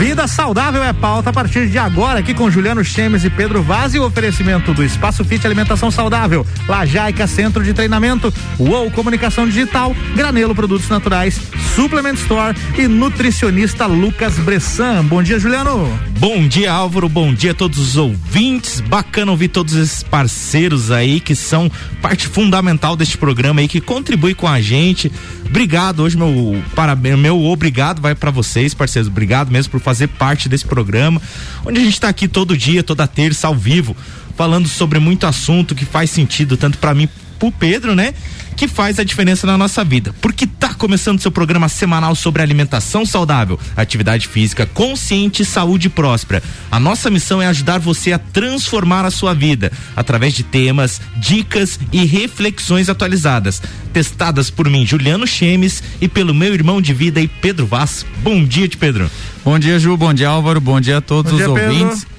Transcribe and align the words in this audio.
Vida 0.00 0.26
saudável 0.26 0.82
é 0.82 0.94
pauta 0.94 1.28
a 1.28 1.32
partir 1.32 1.68
de 1.68 1.76
agora 1.78 2.20
aqui 2.20 2.32
com 2.32 2.50
Juliano 2.50 2.82
Chemes 2.82 3.22
e 3.22 3.28
Pedro 3.28 3.62
Vaz 3.62 3.94
e 3.94 3.98
o 3.98 4.06
oferecimento 4.06 4.72
do 4.72 4.82
Espaço 4.82 5.22
Fit 5.22 5.46
Alimentação 5.46 5.90
Saudável, 5.90 6.46
Lajaica 6.66 7.26
Centro 7.26 7.62
de 7.62 7.74
Treinamento, 7.74 8.32
UOL 8.58 8.90
Comunicação 8.92 9.46
Digital, 9.46 9.94
Granelo 10.16 10.54
Produtos 10.54 10.88
Naturais, 10.88 11.38
Suplement 11.74 12.14
Store 12.14 12.56
e 12.78 12.88
nutricionista 12.88 13.84
Lucas 13.84 14.38
Bressan. 14.38 15.04
Bom 15.04 15.22
dia, 15.22 15.38
Juliano. 15.38 16.09
Bom 16.20 16.46
dia, 16.46 16.70
Álvaro. 16.70 17.08
Bom 17.08 17.32
dia 17.32 17.52
a 17.52 17.54
todos 17.54 17.78
os 17.78 17.96
ouvintes. 17.96 18.82
Bacana 18.82 19.30
ouvir 19.30 19.48
todos 19.48 19.72
esses 19.72 20.02
parceiros 20.02 20.90
aí 20.90 21.18
que 21.18 21.34
são 21.34 21.72
parte 22.02 22.26
fundamental 22.26 22.94
deste 22.94 23.16
programa 23.16 23.62
aí 23.62 23.66
que 23.66 23.80
contribui 23.80 24.34
com 24.34 24.46
a 24.46 24.60
gente. 24.60 25.10
Obrigado. 25.46 26.02
Hoje 26.02 26.18
meu 26.18 26.62
parabéns, 26.74 27.18
meu 27.18 27.42
obrigado 27.42 28.02
vai 28.02 28.14
para 28.14 28.30
vocês, 28.30 28.74
parceiros. 28.74 29.10
Obrigado 29.10 29.50
mesmo 29.50 29.70
por 29.70 29.80
fazer 29.80 30.08
parte 30.08 30.46
desse 30.46 30.66
programa, 30.66 31.22
onde 31.64 31.80
a 31.80 31.82
gente 31.82 31.94
está 31.94 32.10
aqui 32.10 32.28
todo 32.28 32.54
dia, 32.54 32.82
toda 32.82 33.06
terça 33.06 33.46
ao 33.46 33.54
vivo, 33.54 33.96
falando 34.36 34.68
sobre 34.68 34.98
muito 34.98 35.26
assunto 35.26 35.74
que 35.74 35.86
faz 35.86 36.10
sentido 36.10 36.54
tanto 36.54 36.76
para 36.76 36.92
mim, 36.92 37.08
pro 37.38 37.50
Pedro, 37.50 37.94
né? 37.94 38.12
Que 38.60 38.68
faz 38.68 38.98
a 38.98 39.04
diferença 39.04 39.46
na 39.46 39.56
nossa 39.56 39.82
vida. 39.82 40.14
Porque 40.20 40.46
tá 40.46 40.74
começando 40.74 41.18
seu 41.18 41.30
programa 41.30 41.66
semanal 41.66 42.14
sobre 42.14 42.42
alimentação 42.42 43.06
saudável, 43.06 43.58
atividade 43.74 44.28
física 44.28 44.66
consciente 44.66 45.40
e 45.40 45.46
saúde 45.46 45.88
próspera. 45.88 46.42
A 46.70 46.78
nossa 46.78 47.08
missão 47.08 47.40
é 47.40 47.46
ajudar 47.46 47.78
você 47.78 48.12
a 48.12 48.18
transformar 48.18 49.06
a 49.06 49.10
sua 49.10 49.32
vida 49.32 49.72
através 49.96 50.34
de 50.34 50.42
temas, 50.42 51.00
dicas 51.16 51.80
e 51.90 52.04
reflexões 52.04 52.90
atualizadas, 52.90 53.62
testadas 53.94 54.50
por 54.50 54.68
mim, 54.68 54.84
Juliano 54.84 55.26
Chemes, 55.26 55.82
e 55.98 56.06
pelo 56.06 56.34
meu 56.34 56.52
irmão 56.52 56.82
de 56.82 56.92
vida 56.92 57.18
e 57.18 57.28
Pedro 57.28 57.64
Vaz. 57.64 58.04
Bom 58.22 58.44
dia, 58.44 58.68
de 58.68 58.76
Pedro. 58.76 59.10
Bom 59.42 59.58
dia, 59.58 59.78
Ju. 59.78 59.96
Bom 59.96 60.12
dia, 60.12 60.28
Álvaro. 60.28 60.60
Bom 60.60 60.78
dia 60.78 60.98
a 60.98 61.00
todos 61.00 61.32
Bom 61.32 61.38
os 61.38 61.44
dia, 61.44 61.50
ouvintes. 61.50 62.04
Pedro. 62.04 62.09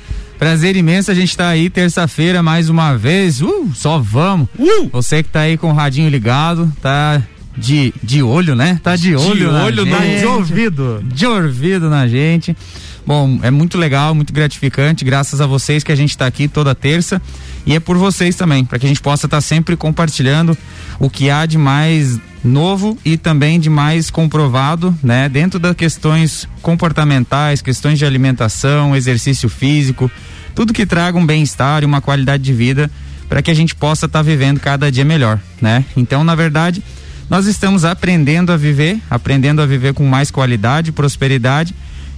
Prazer 0.42 0.75
imenso 0.75 1.11
a 1.11 1.14
gente 1.14 1.38
tá 1.38 1.50
aí 1.50 1.70
terça-feira 1.70 2.42
mais 2.42 2.67
uma 2.67 2.97
vez. 2.97 3.44
Uh, 3.44 3.70
só 3.75 4.00
vamos. 4.00 4.48
Uh! 4.58 4.89
Você 4.92 5.22
que 5.22 5.30
tá 5.30 5.42
aí 5.42 5.56
com 5.56 5.70
o 5.70 5.73
radinho 5.73 6.09
ligado, 6.09 6.73
tá 6.81 7.22
de, 7.56 7.94
de 8.02 8.23
olho, 8.23 8.56
né? 8.56 8.80
Tá 8.81 8.95
de 8.95 9.16
olho, 9.16 9.52
na 9.52 9.66
olho 9.66 9.86
na- 9.86 10.00
gente, 10.00 10.20
De 10.22 10.25
ouvido. 10.25 11.03
de 11.03 11.28
ouvido 11.28 11.92
na 11.92 12.08
gente. 12.08 12.58
Bom, 13.06 13.39
é 13.44 13.52
muito 13.52 13.78
legal, 13.78 14.16
muito 14.16 14.33
gratificante, 14.33 15.06
graças 15.06 15.39
a 15.42 15.45
vocês 15.45 15.83
que 15.83 15.92
a 15.92 15.95
gente 15.95 16.09
está 16.09 16.25
aqui 16.25 16.48
toda 16.48 16.73
terça 16.73 17.22
e 17.64 17.76
é 17.76 17.80
por 17.80 17.95
vocês 17.95 18.36
também, 18.36 18.66
para 18.66 18.80
que 18.80 18.86
a 18.88 18.89
gente 18.89 19.02
possa 19.02 19.28
estar 19.28 19.42
sempre 19.42 19.76
compartilhando 19.78 20.58
o 21.00 21.08
que 21.08 21.30
há 21.30 21.45
de 21.45 21.58
mais 21.59 22.20
novo 22.44 22.98
e 23.05 23.16
também 23.16 23.59
de 23.59 23.70
mais 23.70 24.09
comprovado, 24.09 24.95
né, 25.03 25.30
dentro 25.30 25.59
das 25.59 25.76
questões 25.76 26.48
comportamentais, 26.64 27.61
questões 27.61 28.00
de 28.00 28.05
alimentação, 28.05 28.95
exercício 28.95 29.48
físico, 29.50 30.09
tudo 30.55 30.73
que 30.73 30.85
traga 30.85 31.17
um 31.17 31.25
bem-estar 31.25 31.83
e 31.83 31.85
uma 31.85 32.02
qualidade 32.02 32.44
de 32.44 32.53
vida 32.53 32.89
para 33.30 33.41
que 33.41 33.49
a 33.49 33.53
gente 33.53 33.73
possa 33.73 34.05
estar 34.05 34.21
vivendo 34.21 34.59
cada 34.59 34.91
dia 34.91 35.05
melhor, 35.05 35.39
né? 35.61 35.85
Então, 35.95 36.23
na 36.23 36.35
verdade, 36.35 36.83
nós 37.30 37.45
estamos 37.45 37.85
aprendendo 37.85 38.52
a 38.52 38.58
viver, 38.58 38.99
aprendendo 39.09 39.61
a 39.61 39.66
viver 39.66 39.93
com 39.93 40.05
mais 40.05 40.30
qualidade, 40.30 40.91
prosperidade 40.91 41.73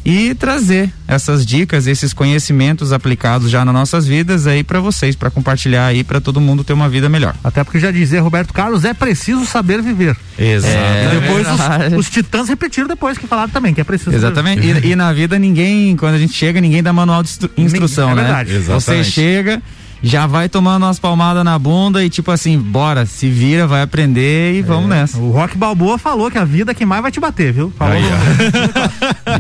e 0.05 0.33
trazer 0.35 0.91
essas 1.07 1.45
dicas, 1.45 1.87
esses 1.87 2.13
conhecimentos 2.13 2.91
aplicados 2.91 3.49
já 3.49 3.63
nas 3.63 3.73
nossas 3.73 4.05
vidas 4.05 4.45
aí 4.47 4.63
para 4.63 4.79
vocês, 4.79 5.15
para 5.15 5.29
compartilhar 5.31 5.85
aí 5.85 6.03
para 6.03 6.19
todo 6.19 6.41
mundo 6.41 6.63
ter 6.63 6.73
uma 6.73 6.89
vida 6.89 7.07
melhor. 7.07 7.33
Até 7.43 7.63
porque 7.63 7.79
já 7.79 7.89
dizia 7.91 8.21
Roberto 8.21 8.53
Carlos, 8.53 8.83
é 8.83 8.93
preciso 8.93 9.45
saber 9.45 9.81
viver. 9.81 10.17
Exato. 10.37 10.73
É, 10.75 11.05
E 11.15 11.19
depois 11.21 11.47
verdade. 11.47 11.95
os, 11.95 11.99
os 12.01 12.09
titãs 12.09 12.49
repetiram 12.49 12.87
depois 12.87 13.17
que 13.17 13.27
falaram 13.27 13.49
também 13.49 13.73
que 13.73 13.79
é 13.81 13.83
preciso. 13.83 14.13
Exatamente. 14.13 14.65
E, 14.67 14.91
e 14.91 14.95
na 14.95 15.13
vida 15.13 15.39
ninguém, 15.39 15.95
quando 15.95 16.15
a 16.15 16.19
gente 16.19 16.33
chega, 16.33 16.59
ninguém 16.59 16.83
dá 16.83 16.91
manual 16.91 17.23
de 17.23 17.29
instru- 17.29 17.51
instrução, 17.57 18.11
é 18.11 18.15
né? 18.15 18.23
verdade. 18.23 18.49
Você 18.51 18.57
Exatamente. 18.73 19.11
chega, 19.11 19.61
já 20.03 20.27
vai 20.27 20.49
tomando 20.49 20.83
umas 20.83 20.99
palmadas 20.99 21.43
na 21.45 21.57
bunda 21.57 22.03
e 22.03 22.09
tipo 22.09 22.29
assim, 22.29 22.59
bora, 22.59 23.05
se 23.05 23.29
vira, 23.29 23.65
vai 23.65 23.81
aprender 23.81 24.53
e 24.55 24.61
vamos 24.61 24.89
nessa. 24.89 25.17
O 25.17 25.31
Rock 25.31 25.57
Balboa 25.57 25.97
falou 25.97 26.29
que 26.29 26.37
a 26.37 26.43
vida 26.43 26.73
que 26.73 26.85
mais 26.85 27.01
vai 27.01 27.09
te 27.11 27.19
bater, 27.21 27.53
viu? 27.53 27.73
Falou. 27.77 27.95
Aí. 27.95 28.03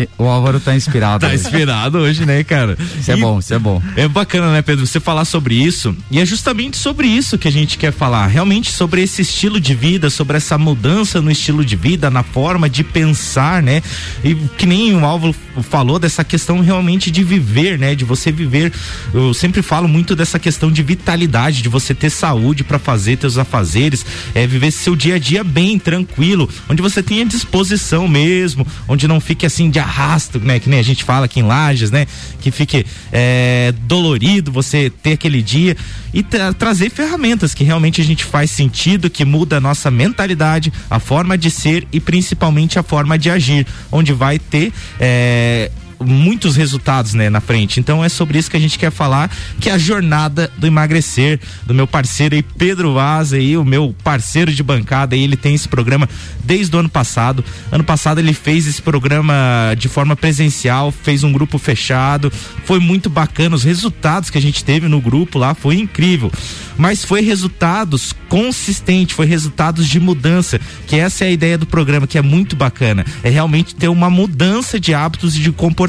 O 0.17 0.23
Álvaro 0.25 0.59
tá 0.59 0.75
inspirado. 0.75 1.25
Tá 1.27 1.35
inspirado 1.35 1.97
hoje, 1.97 2.25
né, 2.25 2.43
cara? 2.43 2.77
Isso 2.99 3.11
é 3.11 3.17
E- 3.17 3.19
bom, 3.21 3.39
isso 3.39 3.53
é 3.53 3.59
bom. 3.59 3.81
É 3.95 4.07
bacana, 4.07 4.51
né, 4.53 4.61
Pedro, 4.61 4.87
você 4.87 4.99
falar 4.99 5.25
sobre 5.25 5.55
isso. 5.55 5.95
E 6.09 6.19
é 6.19 6.25
justamente 6.25 6.77
sobre 6.77 7.07
isso 7.07 7.37
que 7.37 7.47
a 7.47 7.51
gente 7.51 7.77
quer 7.77 7.91
falar. 7.91 8.25
Realmente 8.27 8.71
sobre 8.71 9.01
esse 9.03 9.21
estilo 9.21 9.59
de 9.59 9.75
vida, 9.75 10.09
sobre 10.09 10.37
essa 10.37 10.57
mudança 10.57 11.21
no 11.21 11.29
estilo 11.29 11.63
de 11.65 11.75
vida, 11.75 12.09
na 12.09 12.23
forma 12.23 12.69
de 12.69 12.83
pensar, 12.83 13.61
né? 13.61 13.81
E 14.23 14.33
que 14.35 14.65
nem 14.65 14.93
o 14.95 15.05
Álvaro 15.05 15.35
falou 15.69 15.99
dessa 15.99 16.23
questão 16.23 16.61
realmente 16.61 17.11
de 17.11 17.23
viver, 17.23 17.77
né? 17.77 17.93
De 17.95 18.05
você 18.05 18.31
viver. 18.31 18.71
Eu 19.13 19.33
sempre 19.33 19.61
falo 19.61 19.87
muito 19.87 20.15
dessa 20.15 20.39
questão 20.39 20.52
de 20.71 20.83
vitalidade, 20.83 21.61
de 21.61 21.69
você 21.69 21.93
ter 21.93 22.09
saúde 22.09 22.63
para 22.63 22.79
fazer 22.79 23.17
teus 23.17 23.37
afazeres, 23.37 24.05
é 24.33 24.45
viver 24.45 24.71
seu 24.71 24.95
dia 24.95 25.15
a 25.15 25.19
dia 25.19 25.43
bem, 25.43 25.77
tranquilo, 25.79 26.49
onde 26.69 26.81
você 26.81 27.01
tenha 27.01 27.25
disposição 27.25 28.07
mesmo, 28.07 28.65
onde 28.87 29.07
não 29.07 29.19
fique 29.19 29.45
assim 29.45 29.69
de 29.69 29.79
arrasto, 29.79 30.39
né? 30.39 30.59
Que 30.59 30.69
nem 30.69 30.79
a 30.79 30.83
gente 30.83 31.03
fala 31.03 31.25
aqui 31.25 31.39
em 31.39 31.43
Lages, 31.43 31.91
né? 31.91 32.05
Que 32.41 32.51
fique 32.51 32.85
é, 33.11 33.73
dolorido 33.83 34.51
você 34.51 34.89
ter 34.89 35.13
aquele 35.13 35.41
dia 35.41 35.75
e 36.13 36.21
tra- 36.23 36.53
trazer 36.53 36.89
ferramentas 36.89 37.53
que 37.53 37.63
realmente 37.63 38.01
a 38.01 38.03
gente 38.03 38.23
faz 38.23 38.51
sentido, 38.51 39.09
que 39.09 39.25
muda 39.25 39.57
a 39.57 39.61
nossa 39.61 39.89
mentalidade, 39.89 40.71
a 40.89 40.99
forma 40.99 41.37
de 41.37 41.49
ser 41.49 41.87
e 41.91 41.99
principalmente 41.99 42.77
a 42.77 42.83
forma 42.83 43.17
de 43.17 43.29
agir, 43.29 43.65
onde 43.91 44.13
vai 44.13 44.37
ter 44.39 44.71
é, 44.99 45.71
muitos 45.99 46.55
resultados 46.55 47.13
né, 47.13 47.29
na 47.29 47.41
frente. 47.41 47.79
Então 47.79 48.03
é 48.03 48.09
sobre 48.09 48.37
isso 48.37 48.49
que 48.49 48.57
a 48.57 48.59
gente 48.59 48.77
quer 48.77 48.91
falar, 48.91 49.29
que 49.59 49.69
é 49.69 49.73
a 49.73 49.77
jornada 49.77 50.51
do 50.57 50.67
emagrecer, 50.67 51.39
do 51.65 51.73
meu 51.73 51.87
parceiro 51.87 52.35
aí, 52.35 52.43
Pedro 52.43 52.93
Vaz 52.93 53.33
aí, 53.33 53.57
o 53.57 53.65
meu 53.65 53.95
parceiro 54.03 54.51
de 54.51 54.63
bancada 54.63 55.15
aí, 55.15 55.23
ele 55.23 55.37
tem 55.37 55.55
esse 55.55 55.67
programa 55.67 56.07
desde 56.43 56.75
o 56.75 56.79
ano 56.79 56.89
passado. 56.89 57.43
Ano 57.71 57.83
passado 57.83 58.19
ele 58.19 58.33
fez 58.33 58.67
esse 58.67 58.81
programa 58.81 59.73
de 59.77 59.87
forma 59.87 60.15
presencial, 60.15 60.91
fez 60.91 61.23
um 61.23 61.31
grupo 61.31 61.57
fechado, 61.57 62.31
foi 62.65 62.79
muito 62.79 63.09
bacana, 63.09 63.55
os 63.55 63.63
resultados 63.63 64.29
que 64.29 64.37
a 64.37 64.41
gente 64.41 64.63
teve 64.63 64.87
no 64.87 64.99
grupo 64.99 65.39
lá 65.39 65.53
foi 65.53 65.75
incrível. 65.75 66.31
Mas 66.77 67.05
foi 67.05 67.21
resultados 67.21 68.13
consistentes, 68.27 69.15
foi 69.15 69.27
resultados 69.27 69.87
de 69.87 69.99
mudança, 69.99 70.59
que 70.87 70.95
essa 70.95 71.23
é 71.23 71.27
a 71.27 71.31
ideia 71.31 71.57
do 71.57 71.67
programa, 71.67 72.07
que 72.07 72.17
é 72.17 72.21
muito 72.21 72.55
bacana. 72.55 73.05
É 73.23 73.29
realmente 73.29 73.75
ter 73.75 73.87
uma 73.87 74.09
mudança 74.09 74.79
de 74.79 74.93
hábitos 74.93 75.35
e 75.35 75.39
de 75.39 75.51
comportamento. 75.51 75.82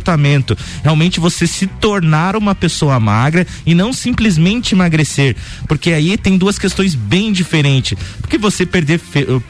Realmente 0.82 1.20
você 1.20 1.46
se 1.46 1.66
tornar 1.66 2.36
uma 2.36 2.54
pessoa 2.54 2.98
magra 3.00 3.46
e 3.66 3.74
não 3.74 3.92
simplesmente 3.92 4.74
emagrecer. 4.74 5.36
Porque 5.68 5.90
aí 5.92 6.16
tem 6.16 6.36
duas 6.36 6.58
questões 6.58 6.94
bem 6.94 7.32
diferentes. 7.32 7.96
Porque 8.20 8.38
você 8.38 8.64
perder 8.66 9.00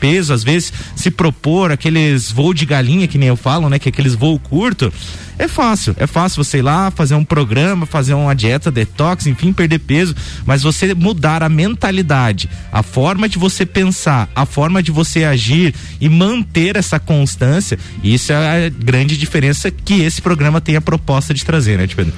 peso, 0.00 0.32
às 0.32 0.44
vezes, 0.44 0.72
se 0.97 1.10
propor 1.10 1.72
aqueles 1.72 2.31
voo 2.31 2.55
de 2.55 2.66
galinha, 2.66 3.09
que 3.09 3.19
nem 3.19 3.28
eu 3.28 3.37
falo, 3.37 3.69
né? 3.69 3.78
Que 3.78 3.88
é 3.88 3.91
aqueles 3.91 4.15
voo 4.15 4.38
curto, 4.38 4.93
é 5.39 5.49
fácil. 5.49 5.95
É 5.99 6.06
fácil 6.06 6.43
você 6.43 6.59
ir 6.59 6.62
lá, 6.62 6.91
fazer 6.91 7.15
um 7.15 7.25
programa, 7.25 7.87
fazer 7.87 8.15
uma 8.15 8.34
dieta 8.34 8.71
detox, 8.71 9.27
enfim, 9.27 9.53
perder 9.53 9.81
peso. 9.81 10.15
Mas 10.47 10.62
você 10.62 10.95
mudar 10.95 11.43
a 11.43 11.49
mentalidade, 11.49 12.49
a 12.72 12.83
forma 12.83 13.28
de 13.28 13.39
você 13.39 13.67
pensar, 13.67 14.28
a 14.34 14.47
forma 14.47 14.83
de 14.83 14.91
você 14.91 15.25
agir 15.25 15.75
e 16.00 16.09
manter 16.09 16.77
essa 16.77 16.99
constância, 16.99 17.78
isso 18.03 18.33
é 18.33 18.67
a 18.67 18.69
grande 18.69 19.17
diferença 19.17 19.71
que 19.71 20.03
esse 20.03 20.23
programa 20.23 20.61
tem 20.61 20.77
a 20.77 20.81
proposta 20.81 21.34
de 21.34 21.44
trazer, 21.44 21.78
né, 21.78 21.87
Pedro? 21.87 22.12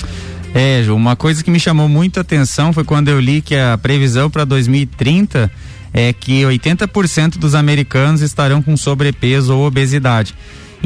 É, 0.54 0.82
uma 0.90 1.16
coisa 1.16 1.44
que 1.44 1.50
me 1.50 1.60
chamou 1.60 1.88
muita 1.88 2.22
atenção 2.22 2.72
foi 2.72 2.84
quando 2.84 3.08
eu 3.08 3.20
li 3.20 3.42
que 3.42 3.54
a 3.54 3.76
previsão 3.76 4.30
para 4.30 4.44
2030 4.44 5.50
é 5.92 6.12
que 6.12 6.42
80% 6.42 7.38
dos 7.38 7.54
americanos 7.54 8.20
estarão 8.20 8.62
com 8.62 8.76
sobrepeso 8.76 9.54
ou 9.54 9.66
obesidade. 9.66 10.34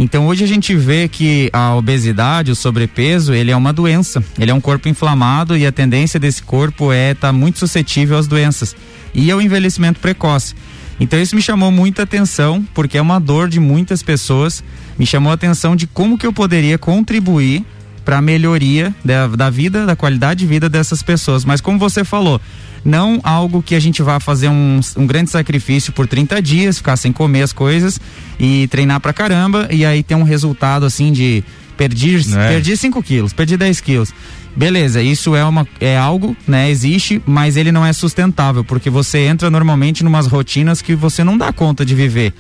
Então 0.03 0.27
hoje 0.27 0.43
a 0.43 0.47
gente 0.47 0.75
vê 0.75 1.07
que 1.07 1.51
a 1.53 1.75
obesidade, 1.75 2.51
o 2.51 2.57
sobrepeso, 2.57 3.35
ele 3.35 3.51
é 3.51 3.57
uma 3.57 3.71
doença. 3.71 4.25
Ele 4.39 4.51
é 4.51 4.55
um 4.55 4.61
corpo 4.61 4.89
inflamado 4.89 5.55
e 5.55 5.67
a 5.67 5.71
tendência 5.71 6.19
desse 6.19 6.43
corpo 6.43 6.91
é 6.91 7.11
estar 7.11 7.35
muito 7.35 7.59
suscetível 7.59 8.17
às 8.17 8.27
doenças 8.27 8.75
e 9.13 9.31
ao 9.31 9.43
envelhecimento 9.43 10.01
precoce. 10.01 10.55
Então 10.99 11.21
isso 11.21 11.37
me 11.37 11.43
chamou 11.43 11.71
muita 11.71 12.05
atenção, 12.05 12.67
porque 12.73 12.97
é 12.97 13.03
uma 13.03 13.21
dor 13.21 13.47
de 13.47 13.61
muitas 13.61 14.03
pessoas. 14.03 14.65
Me 14.99 15.05
chamou 15.05 15.31
a 15.31 15.35
atenção 15.35 15.77
de 15.77 15.87
como 15.87 16.17
que 16.17 16.27
eu 16.27 16.33
poderia 16.33 16.79
contribuir 16.79 17.63
para 18.03 18.17
a 18.17 18.23
melhoria 18.23 18.95
da, 19.05 19.27
da 19.27 19.51
vida, 19.51 19.85
da 19.85 19.95
qualidade 19.95 20.41
de 20.41 20.47
vida 20.47 20.67
dessas 20.67 21.03
pessoas. 21.03 21.45
Mas 21.45 21.61
como 21.61 21.79
você 21.79 22.05
falou, 22.05 22.41
não 22.85 23.21
algo 23.23 23.63
que 23.63 23.75
a 23.75 23.81
gente 23.81 24.03
vá 24.03 24.19
fazer 24.19 24.49
um, 24.49 24.81
um 24.97 25.07
grande 25.07 25.31
sacrifício 25.31 25.93
por 25.93 26.07
30 26.07 26.41
dias, 26.41 26.79
ficar 26.79 26.97
sem 26.97 27.13
comer 27.13 27.43
as 27.43 27.53
coisas 27.53 28.01
e 28.39 28.67
treinar 28.69 29.01
pra 29.01 29.13
caramba 29.13 29.69
e 29.71 29.85
aí 29.85 30.03
ter 30.03 30.15
um 30.15 30.23
resultado 30.23 30.87
assim 30.87 31.13
de 31.13 31.45
perdi, 31.77 32.17
é? 32.37 32.49
perdi 32.49 32.77
5 32.77 33.03
quilos, 33.03 33.33
perdi 33.33 33.57
10 33.57 33.81
quilos. 33.81 34.13
Beleza, 34.55 35.01
isso 35.01 35.37
é, 35.37 35.45
uma, 35.45 35.67
é 35.81 35.97
algo, 35.97 36.37
né? 36.47 36.69
Existe, 36.71 37.23
mas 37.25 37.57
ele 37.57 37.71
não 37.71 37.87
é 37.87 37.93
sustentável, 37.93 38.65
porque 38.65 38.91
você 38.91 39.21
entra 39.21 39.49
normalmente 39.49 40.03
numas 40.03 40.27
rotinas 40.27 40.83
que 40.83 40.95
você 40.95 41.23
não 41.23 41.39
dá 41.39 41.53
conta 41.53 41.85
de 41.85 41.95
viver. 41.95 42.35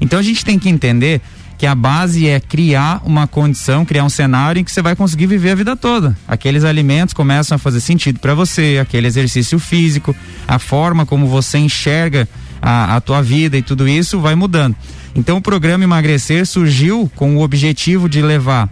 Então 0.00 0.18
a 0.18 0.22
gente 0.22 0.44
tem 0.44 0.58
que 0.58 0.68
entender 0.68 1.20
que 1.58 1.66
a 1.66 1.74
base 1.74 2.28
é 2.28 2.38
criar 2.38 3.00
uma 3.04 3.26
condição, 3.26 3.84
criar 3.84 4.04
um 4.04 4.10
cenário 4.10 4.60
em 4.60 4.64
que 4.64 4.70
você 4.70 4.82
vai 4.82 4.94
conseguir 4.94 5.26
viver 5.26 5.50
a 5.50 5.54
vida 5.54 5.76
toda. 5.76 6.16
Aqueles 6.28 6.64
alimentos 6.64 7.14
começam 7.14 7.56
a 7.56 7.58
fazer 7.58 7.80
sentido 7.80 8.20
para 8.20 8.34
você, 8.34 8.78
aquele 8.80 9.06
exercício 9.06 9.58
físico, 9.58 10.14
a 10.46 10.58
forma 10.58 11.06
como 11.06 11.26
você 11.26 11.58
enxerga 11.58 12.28
a, 12.60 12.96
a 12.96 13.00
tua 13.00 13.22
vida 13.22 13.56
e 13.56 13.62
tudo 13.62 13.88
isso 13.88 14.20
vai 14.20 14.34
mudando. 14.34 14.76
Então 15.14 15.38
o 15.38 15.42
programa 15.42 15.84
Emagrecer 15.84 16.46
surgiu 16.46 17.10
com 17.16 17.36
o 17.36 17.42
objetivo 17.42 18.08
de 18.08 18.20
levar 18.20 18.68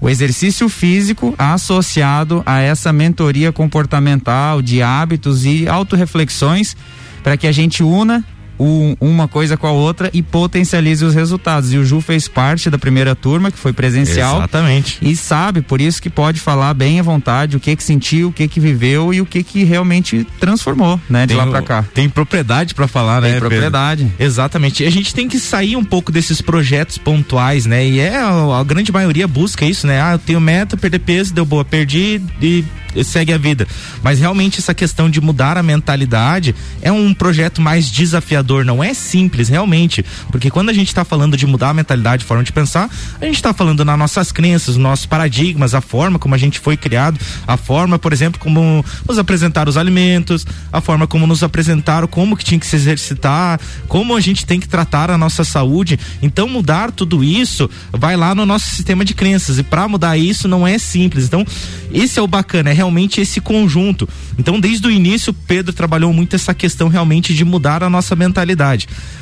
o 0.00 0.08
exercício 0.08 0.68
físico 0.68 1.34
associado 1.36 2.42
a 2.46 2.60
essa 2.60 2.92
mentoria 2.92 3.50
comportamental 3.50 4.62
de 4.62 4.80
hábitos 4.80 5.44
e 5.44 5.66
autorreflexões 5.66 6.76
para 7.22 7.36
que 7.36 7.48
a 7.48 7.52
gente 7.52 7.82
una 7.82 8.24
um, 8.58 8.96
uma 9.00 9.28
coisa 9.28 9.56
com 9.56 9.66
a 9.66 9.72
outra 9.72 10.10
e 10.12 10.22
potencialize 10.22 11.04
os 11.04 11.14
resultados. 11.14 11.72
E 11.72 11.78
o 11.78 11.84
Ju 11.84 12.00
fez 12.00 12.28
parte 12.28 12.70
da 12.70 12.78
primeira 12.78 13.14
turma, 13.14 13.50
que 13.50 13.58
foi 13.58 13.72
presencial. 13.72 14.38
Exatamente. 14.38 14.98
E 15.02 15.14
sabe, 15.14 15.62
por 15.62 15.80
isso 15.80 16.00
que 16.00 16.10
pode 16.10 16.40
falar 16.40 16.74
bem 16.74 17.00
à 17.00 17.02
vontade 17.02 17.56
o 17.56 17.60
que 17.60 17.74
que 17.76 17.82
sentiu, 17.82 18.28
o 18.28 18.32
que 18.32 18.48
que 18.48 18.60
viveu 18.60 19.12
e 19.12 19.20
o 19.20 19.26
que 19.26 19.42
que 19.42 19.64
realmente 19.64 20.26
transformou, 20.40 21.00
né, 21.08 21.26
de 21.26 21.34
tem 21.34 21.36
lá 21.36 21.46
para 21.46 21.62
cá. 21.62 21.84
Tem 21.94 22.08
propriedade 22.08 22.74
para 22.74 22.88
falar, 22.88 23.20
tem 23.20 23.30
né? 23.30 23.30
Tem 23.32 23.40
propriedade. 23.40 24.04
Pedro? 24.04 24.24
Exatamente. 24.24 24.82
E 24.82 24.86
a 24.86 24.90
gente 24.90 25.14
tem 25.14 25.28
que 25.28 25.38
sair 25.38 25.76
um 25.76 25.84
pouco 25.84 26.10
desses 26.10 26.40
projetos 26.40 26.98
pontuais, 26.98 27.66
né? 27.66 27.86
E 27.86 28.00
é 28.00 28.16
a, 28.16 28.60
a 28.60 28.64
grande 28.64 28.90
maioria 28.92 29.26
busca 29.26 29.64
isso, 29.64 29.86
né? 29.86 30.00
Ah, 30.00 30.12
eu 30.12 30.18
tenho 30.18 30.40
meta, 30.40 30.76
perder 30.76 31.00
peso, 31.00 31.34
deu 31.34 31.44
boa, 31.44 31.64
perdi 31.64 32.20
e 32.40 32.64
segue 33.04 33.32
a 33.32 33.38
vida. 33.38 33.66
Mas 34.02 34.18
realmente 34.18 34.58
essa 34.58 34.74
questão 34.74 35.10
de 35.10 35.20
mudar 35.20 35.56
a 35.56 35.62
mentalidade 35.62 36.54
é 36.82 36.90
um 36.90 37.12
projeto 37.12 37.60
mais 37.60 37.90
desafiador, 37.90 38.47
não 38.64 38.82
é 38.82 38.94
simples, 38.94 39.48
realmente. 39.48 40.04
Porque 40.30 40.50
quando 40.50 40.70
a 40.70 40.72
gente 40.72 40.88
está 40.88 41.04
falando 41.04 41.36
de 41.36 41.46
mudar 41.46 41.70
a 41.70 41.74
mentalidade, 41.74 42.24
forma 42.24 42.42
de 42.42 42.52
pensar, 42.52 42.90
a 43.20 43.24
gente 43.24 43.36
está 43.36 43.52
falando 43.52 43.84
nas 43.84 43.98
nossas 43.98 44.32
crenças, 44.32 44.76
nos 44.76 44.82
nossos 44.82 45.06
paradigmas, 45.06 45.74
a 45.74 45.80
forma 45.80 46.18
como 46.18 46.34
a 46.34 46.38
gente 46.38 46.58
foi 46.58 46.76
criado, 46.76 47.18
a 47.46 47.56
forma, 47.56 47.98
por 47.98 48.12
exemplo, 48.12 48.40
como 48.40 48.84
nos 49.06 49.18
apresentar 49.18 49.68
os 49.68 49.76
alimentos, 49.76 50.46
a 50.72 50.80
forma 50.80 51.06
como 51.06 51.26
nos 51.26 51.42
apresentaram 51.42 52.08
como 52.08 52.36
que 52.36 52.44
tinha 52.44 52.58
que 52.58 52.66
se 52.66 52.76
exercitar, 52.76 53.60
como 53.86 54.16
a 54.16 54.20
gente 54.20 54.46
tem 54.46 54.58
que 54.60 54.68
tratar 54.68 55.10
a 55.10 55.18
nossa 55.18 55.44
saúde. 55.44 55.98
Então 56.22 56.48
mudar 56.48 56.90
tudo 56.90 57.22
isso 57.22 57.68
vai 57.92 58.16
lá 58.16 58.34
no 58.34 58.46
nosso 58.46 58.70
sistema 58.70 59.04
de 59.04 59.14
crenças 59.14 59.58
e 59.58 59.62
para 59.62 59.86
mudar 59.88 60.16
isso 60.16 60.48
não 60.48 60.66
é 60.66 60.78
simples. 60.78 61.24
Então 61.24 61.44
esse 61.92 62.18
é 62.18 62.22
o 62.22 62.26
bacana, 62.26 62.70
é 62.70 62.72
realmente 62.72 63.20
esse 63.20 63.40
conjunto. 63.40 64.08
Então, 64.38 64.60
desde 64.60 64.86
o 64.86 64.90
início, 64.90 65.32
Pedro 65.32 65.72
trabalhou 65.72 66.12
muito 66.12 66.36
essa 66.36 66.54
questão 66.54 66.88
realmente 66.88 67.34
de 67.34 67.44
mudar 67.44 67.82
a 67.82 67.90
nossa 67.90 68.14
mentalidade. 68.14 68.37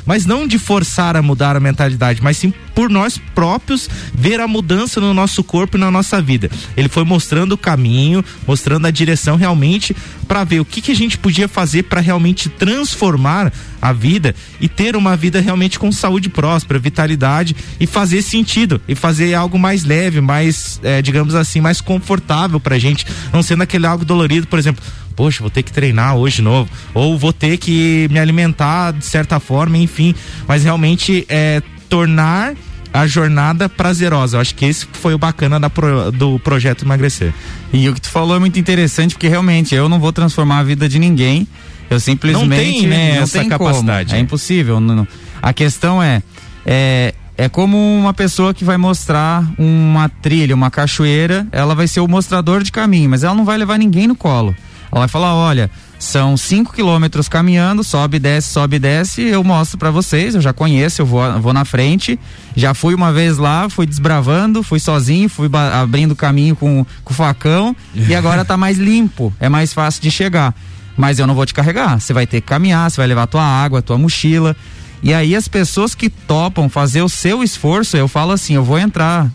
Mas 0.05 0.25
não 0.25 0.47
de 0.47 0.57
forçar 0.57 1.15
a 1.15 1.21
mudar 1.21 1.55
a 1.55 1.59
mentalidade, 1.59 2.21
mas 2.21 2.37
sim 2.37 2.53
por 2.73 2.89
nós 2.89 3.17
próprios 3.35 3.89
ver 4.13 4.39
a 4.39 4.47
mudança 4.47 5.01
no 5.01 5.13
nosso 5.13 5.43
corpo 5.43 5.77
e 5.77 5.79
na 5.79 5.91
nossa 5.91 6.21
vida. 6.21 6.49
Ele 6.75 6.87
foi 6.87 7.03
mostrando 7.03 7.53
o 7.53 7.57
caminho, 7.57 8.23
mostrando 8.45 8.87
a 8.87 8.91
direção 8.91 9.35
realmente 9.35 9.95
para 10.27 10.43
ver 10.43 10.59
o 10.59 10.65
que, 10.65 10.81
que 10.81 10.91
a 10.91 10.95
gente 10.95 11.17
podia 11.17 11.47
fazer 11.47 11.83
para 11.83 12.01
realmente 12.01 12.49
transformar 12.49 13.51
a 13.89 13.93
vida 13.93 14.35
e 14.59 14.67
ter 14.67 14.95
uma 14.95 15.15
vida 15.15 15.39
realmente 15.39 15.79
com 15.79 15.91
saúde 15.91 16.29
próspera, 16.29 16.79
vitalidade 16.79 17.55
e 17.79 17.87
fazer 17.87 18.21
sentido 18.21 18.81
e 18.87 18.95
fazer 18.95 19.33
algo 19.33 19.57
mais 19.57 19.83
leve, 19.83 20.21
mais, 20.21 20.79
é, 20.83 21.01
digamos 21.01 21.35
assim, 21.35 21.61
mais 21.61 21.81
confortável 21.81 22.59
pra 22.59 22.77
gente, 22.77 23.05
não 23.31 23.41
sendo 23.41 23.63
aquele 23.63 23.85
algo 23.85 24.05
dolorido, 24.05 24.47
por 24.47 24.59
exemplo, 24.59 24.83
poxa, 25.15 25.41
vou 25.41 25.49
ter 25.49 25.63
que 25.63 25.71
treinar 25.71 26.15
hoje 26.15 26.37
de 26.37 26.41
novo, 26.43 26.69
ou 26.93 27.17
vou 27.17 27.33
ter 27.33 27.57
que 27.57 28.07
me 28.11 28.19
alimentar 28.19 28.91
de 28.91 29.05
certa 29.05 29.39
forma, 29.39 29.77
enfim, 29.77 30.13
mas 30.47 30.63
realmente 30.63 31.25
é 31.27 31.61
tornar 31.89 32.53
a 32.93 33.05
jornada 33.05 33.67
prazerosa. 33.67 34.37
Eu 34.37 34.41
acho 34.41 34.55
que 34.55 34.65
esse 34.65 34.87
foi 34.93 35.13
o 35.13 35.17
bacana 35.17 35.59
da 35.59 35.69
pro, 35.69 36.11
do 36.11 36.39
projeto 36.39 36.83
emagrecer. 36.83 37.33
E 37.73 37.87
o 37.89 37.93
que 37.93 38.01
tu 38.01 38.09
falou 38.09 38.35
é 38.35 38.39
muito 38.39 38.59
interessante, 38.59 39.15
porque 39.15 39.27
realmente 39.27 39.75
eu 39.75 39.89
não 39.89 39.99
vou 39.99 40.13
transformar 40.13 40.59
a 40.59 40.63
vida 40.63 40.87
de 40.87 40.99
ninguém. 40.99 41.47
Eu 41.89 41.99
simplesmente 41.99 42.47
não 42.47 42.55
tem, 42.55 42.87
né, 42.87 43.15
não 43.15 43.23
essa 43.23 43.45
capacidade. 43.45 44.09
Como. 44.09 44.19
É 44.19 44.21
impossível. 44.21 44.79
Não, 44.79 44.95
não. 44.95 45.07
A 45.41 45.53
questão 45.53 46.01
é, 46.01 46.21
é 46.65 47.13
é 47.37 47.47
como 47.47 47.77
uma 47.77 48.13
pessoa 48.15 48.51
que 48.51 48.65
vai 48.65 48.77
mostrar 48.77 49.47
uma 49.59 50.09
trilha, 50.09 50.55
uma 50.55 50.71
cachoeira, 50.71 51.47
ela 51.51 51.75
vai 51.75 51.87
ser 51.87 51.99
o 51.99 52.07
mostrador 52.07 52.63
de 52.63 52.71
caminho, 52.71 53.11
mas 53.11 53.23
ela 53.23 53.35
não 53.35 53.45
vai 53.45 53.57
levar 53.57 53.77
ninguém 53.77 54.07
no 54.07 54.15
colo. 54.15 54.55
Ela 54.91 55.01
vai 55.01 55.07
falar, 55.07 55.35
olha, 55.35 55.69
são 55.99 56.35
5 56.35 56.73
quilômetros 56.73 57.29
caminhando, 57.29 57.83
sobe, 57.83 58.17
desce, 58.17 58.49
sobe, 58.49 58.79
desce. 58.79 59.21
Eu 59.21 59.43
mostro 59.43 59.77
para 59.77 59.91
vocês, 59.91 60.33
eu 60.33 60.41
já 60.41 60.51
conheço, 60.51 61.01
eu 61.01 61.05
vou, 61.05 61.39
vou 61.39 61.53
na 61.53 61.65
frente. 61.65 62.19
Já 62.55 62.73
fui 62.73 62.95
uma 62.95 63.11
vez 63.11 63.37
lá, 63.37 63.69
fui 63.69 63.85
desbravando, 63.85 64.63
fui 64.63 64.79
sozinho, 64.79 65.29
fui 65.29 65.49
abrindo 65.73 66.15
caminho 66.15 66.55
com, 66.55 66.85
com 67.03 67.13
o 67.13 67.15
facão 67.15 67.75
e 67.93 68.15
agora 68.15 68.45
tá 68.45 68.57
mais 68.57 68.77
limpo, 68.79 69.31
é 69.39 69.49
mais 69.49 69.73
fácil 69.73 70.01
de 70.01 70.09
chegar. 70.09 70.55
Mas 70.97 71.19
eu 71.19 71.27
não 71.27 71.35
vou 71.35 71.45
te 71.45 71.53
carregar, 71.53 71.99
você 71.99 72.11
vai 72.11 72.25
ter 72.25 72.41
que 72.41 72.47
caminhar, 72.47 72.89
você 72.89 72.97
vai 72.97 73.07
levar 73.07 73.27
tua 73.27 73.43
água, 73.43 73.81
tua 73.81 73.97
mochila. 73.97 74.55
E 75.03 75.13
aí 75.13 75.35
as 75.35 75.47
pessoas 75.47 75.93
que 75.93 76.09
topam 76.09 76.67
fazer 76.67 77.03
o 77.03 77.09
seu 77.09 77.43
esforço, 77.43 77.95
eu 77.95 78.07
falo 78.07 78.31
assim, 78.31 78.55
eu 78.55 78.63
vou 78.63 78.79
entrar 78.79 79.31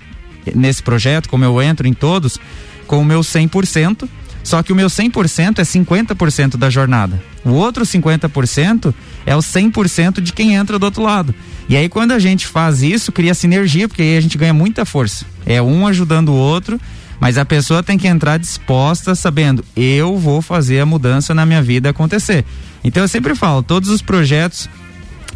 nesse 0.54 0.82
projeto, 0.82 1.28
como 1.28 1.44
eu 1.44 1.62
entro 1.62 1.86
em 1.86 1.92
todos, 1.92 2.38
com 2.86 3.00
o 3.00 3.04
meu 3.04 3.20
100%, 3.20 4.08
só 4.42 4.60
que 4.60 4.72
o 4.72 4.76
meu 4.76 4.88
100% 4.88 5.60
é 5.60 5.62
50% 5.62 6.56
da 6.56 6.68
jornada. 6.68 7.22
O 7.44 7.50
outro 7.50 7.84
50% 7.84 8.92
é 9.24 9.36
o 9.36 9.38
100% 9.38 10.20
de 10.20 10.32
quem 10.32 10.54
entra 10.54 10.80
do 10.80 10.84
outro 10.84 11.02
lado. 11.02 11.32
E 11.68 11.76
aí 11.76 11.88
quando 11.88 12.10
a 12.10 12.18
gente 12.18 12.46
faz 12.46 12.82
isso, 12.82 13.12
cria 13.12 13.34
sinergia, 13.34 13.86
porque 13.86 14.02
aí 14.02 14.16
a 14.16 14.20
gente 14.20 14.36
ganha 14.36 14.52
muita 14.52 14.84
força. 14.84 15.24
É 15.46 15.62
um 15.62 15.86
ajudando 15.86 16.30
o 16.30 16.36
outro, 16.36 16.80
mas 17.22 17.38
a 17.38 17.44
pessoa 17.44 17.84
tem 17.84 17.96
que 17.96 18.08
entrar 18.08 18.36
disposta, 18.36 19.14
sabendo, 19.14 19.64
eu 19.76 20.18
vou 20.18 20.42
fazer 20.42 20.80
a 20.80 20.84
mudança 20.84 21.32
na 21.32 21.46
minha 21.46 21.62
vida 21.62 21.88
acontecer. 21.88 22.44
Então 22.82 23.04
eu 23.04 23.06
sempre 23.06 23.36
falo, 23.36 23.62
todos 23.62 23.90
os 23.90 24.02
projetos 24.02 24.68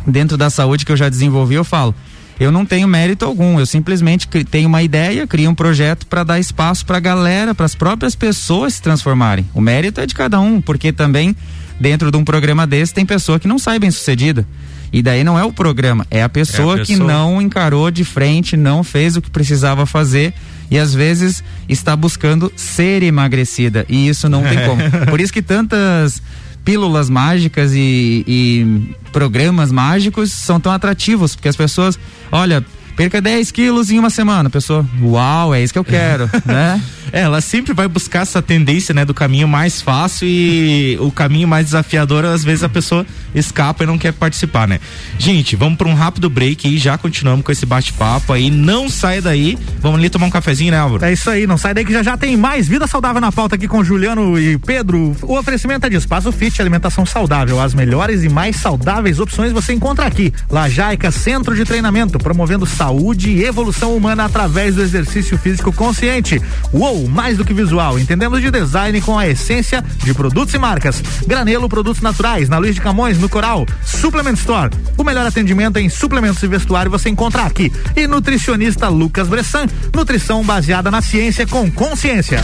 dentro 0.04 0.36
da 0.36 0.50
saúde 0.50 0.84
que 0.84 0.90
eu 0.90 0.96
já 0.96 1.08
desenvolvi, 1.08 1.54
eu 1.54 1.62
falo, 1.62 1.94
eu 2.40 2.50
não 2.50 2.66
tenho 2.66 2.88
mérito 2.88 3.24
algum, 3.24 3.60
eu 3.60 3.64
simplesmente 3.64 4.26
tenho 4.26 4.68
uma 4.68 4.82
ideia, 4.82 5.28
crio 5.28 5.48
um 5.48 5.54
projeto 5.54 6.08
para 6.08 6.24
dar 6.24 6.40
espaço 6.40 6.84
para 6.84 6.96
a 6.96 7.00
galera, 7.00 7.54
para 7.54 7.66
as 7.66 7.76
próprias 7.76 8.16
pessoas 8.16 8.74
se 8.74 8.82
transformarem. 8.82 9.48
O 9.54 9.60
mérito 9.60 10.00
é 10.00 10.06
de 10.06 10.14
cada 10.16 10.40
um, 10.40 10.60
porque 10.60 10.92
também 10.92 11.36
dentro 11.78 12.10
de 12.10 12.16
um 12.16 12.24
programa 12.24 12.66
desse 12.66 12.92
tem 12.92 13.06
pessoa 13.06 13.38
que 13.38 13.46
não 13.46 13.60
sai 13.60 13.78
bem 13.78 13.92
sucedida. 13.92 14.44
E 14.92 15.02
daí 15.02 15.22
não 15.22 15.38
é 15.38 15.44
o 15.44 15.52
programa, 15.52 16.04
é 16.10 16.20
a 16.20 16.28
pessoa, 16.28 16.78
é 16.78 16.82
a 16.82 16.84
pessoa 16.84 16.98
que 16.98 17.04
não 17.04 17.40
encarou 17.40 17.92
de 17.92 18.02
frente, 18.02 18.56
não 18.56 18.82
fez 18.82 19.16
o 19.16 19.22
que 19.22 19.30
precisava 19.30 19.86
fazer 19.86 20.34
e 20.70 20.78
às 20.78 20.94
vezes 20.94 21.42
está 21.68 21.94
buscando 21.94 22.52
ser 22.56 23.02
emagrecida 23.02 23.84
e 23.88 24.08
isso 24.08 24.28
não 24.28 24.42
tem 24.42 24.58
como. 24.66 24.82
Por 25.08 25.20
isso 25.20 25.32
que 25.32 25.42
tantas 25.42 26.22
pílulas 26.64 27.08
mágicas 27.08 27.72
e, 27.74 28.24
e 28.26 28.96
programas 29.12 29.70
mágicos 29.70 30.32
são 30.32 30.58
tão 30.58 30.72
atrativos, 30.72 31.36
porque 31.36 31.48
as 31.48 31.56
pessoas, 31.56 31.96
olha, 32.32 32.64
perca 32.96 33.20
10 33.20 33.50
quilos 33.50 33.90
em 33.90 33.98
uma 33.98 34.10
semana. 34.10 34.48
A 34.48 34.50
pessoa, 34.50 34.84
uau, 35.02 35.54
é 35.54 35.62
isso 35.62 35.72
que 35.72 35.78
eu 35.78 35.84
quero, 35.84 36.28
né? 36.44 36.80
É, 37.12 37.20
ela 37.20 37.40
sempre 37.40 37.72
vai 37.72 37.86
buscar 37.86 38.22
essa 38.22 38.42
tendência, 38.42 38.92
né, 38.92 39.04
do 39.04 39.14
caminho 39.14 39.46
mais 39.46 39.80
fácil 39.80 40.26
e 40.26 40.98
o 41.00 41.12
caminho 41.12 41.46
mais 41.46 41.66
desafiador, 41.66 42.24
às 42.24 42.42
vezes 42.42 42.64
a 42.64 42.68
pessoa 42.68 43.06
escapa 43.32 43.84
e 43.84 43.86
não 43.86 43.96
quer 43.96 44.12
participar, 44.12 44.66
né? 44.66 44.80
Gente, 45.16 45.54
vamos 45.54 45.78
para 45.78 45.86
um 45.86 45.94
rápido 45.94 46.28
break 46.28 46.66
e 46.66 46.78
já 46.78 46.98
continuamos 46.98 47.44
com 47.44 47.52
esse 47.52 47.64
bate-papo 47.64 48.32
aí. 48.32 48.50
Não 48.50 48.88
sai 48.88 49.20
daí. 49.20 49.56
Vamos 49.80 50.00
ali 50.00 50.10
tomar 50.10 50.26
um 50.26 50.30
cafezinho, 50.30 50.72
né, 50.72 50.78
Álvaro? 50.78 51.04
É 51.04 51.12
isso 51.12 51.30
aí, 51.30 51.46
não 51.46 51.56
sai 51.56 51.74
daí 51.74 51.84
que 51.84 51.92
já 51.92 52.02
já 52.02 52.16
tem 52.16 52.36
mais 52.36 52.66
vida 52.66 52.86
saudável 52.88 53.20
na 53.20 53.30
pauta 53.30 53.54
aqui 53.54 53.68
com 53.68 53.84
Juliano 53.84 54.38
e 54.38 54.58
Pedro. 54.58 55.14
O 55.22 55.38
oferecimento 55.38 55.86
é 55.86 55.90
de 55.90 55.96
Espaço 55.96 56.32
Fit, 56.32 56.60
alimentação 56.60 57.06
saudável. 57.06 57.60
As 57.60 57.72
melhores 57.72 58.24
e 58.24 58.28
mais 58.28 58.56
saudáveis 58.56 59.20
opções 59.20 59.52
você 59.52 59.72
encontra 59.72 60.06
aqui. 60.06 60.32
Lajaica 60.50 61.12
Centro 61.12 61.54
de 61.54 61.64
Treinamento, 61.64 62.18
promovendo 62.18 62.66
saúde 62.66 62.85
e 63.30 63.44
evolução 63.44 63.96
humana 63.96 64.24
através 64.24 64.74
do 64.74 64.82
exercício 64.82 65.38
físico 65.38 65.72
consciente. 65.72 66.40
Uou! 66.72 67.06
mais 67.16 67.38
do 67.38 67.44
que 67.44 67.54
visual. 67.54 67.98
Entendemos 67.98 68.40
de 68.40 68.50
design 68.50 69.00
com 69.00 69.18
a 69.18 69.26
essência 69.26 69.82
de 70.04 70.12
produtos 70.12 70.54
e 70.54 70.58
marcas. 70.58 71.02
Granelo 71.26 71.68
Produtos 71.68 72.02
Naturais, 72.02 72.48
na 72.48 72.58
Luiz 72.58 72.74
de 72.74 72.80
Camões, 72.80 73.18
no 73.18 73.28
Coral. 73.28 73.66
Suplement 73.84 74.34
Store. 74.34 74.70
O 74.96 75.04
melhor 75.04 75.26
atendimento 75.26 75.78
em 75.78 75.88
suplementos 75.88 76.42
e 76.42 76.46
vestuário 76.46 76.90
você 76.90 77.08
encontra 77.08 77.42
aqui. 77.42 77.72
E 77.96 78.06
nutricionista 78.06 78.88
Lucas 78.88 79.28
Bressan. 79.28 79.66
Nutrição 79.94 80.42
baseada 80.44 80.90
na 80.90 81.00
ciência 81.00 81.46
com 81.46 81.70
consciência. 81.70 82.40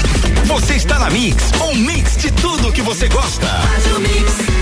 Você 0.47 0.75
está 0.75 0.99
na 0.99 1.11
Mix, 1.11 1.53
um 1.61 1.75
mix 1.77 2.17
de 2.17 2.31
tudo 2.33 2.73
que 2.73 2.83
você 2.83 3.09
gosta. 3.09 3.47
Faz 3.47 3.97
o 3.97 4.01
mix. 4.01 4.62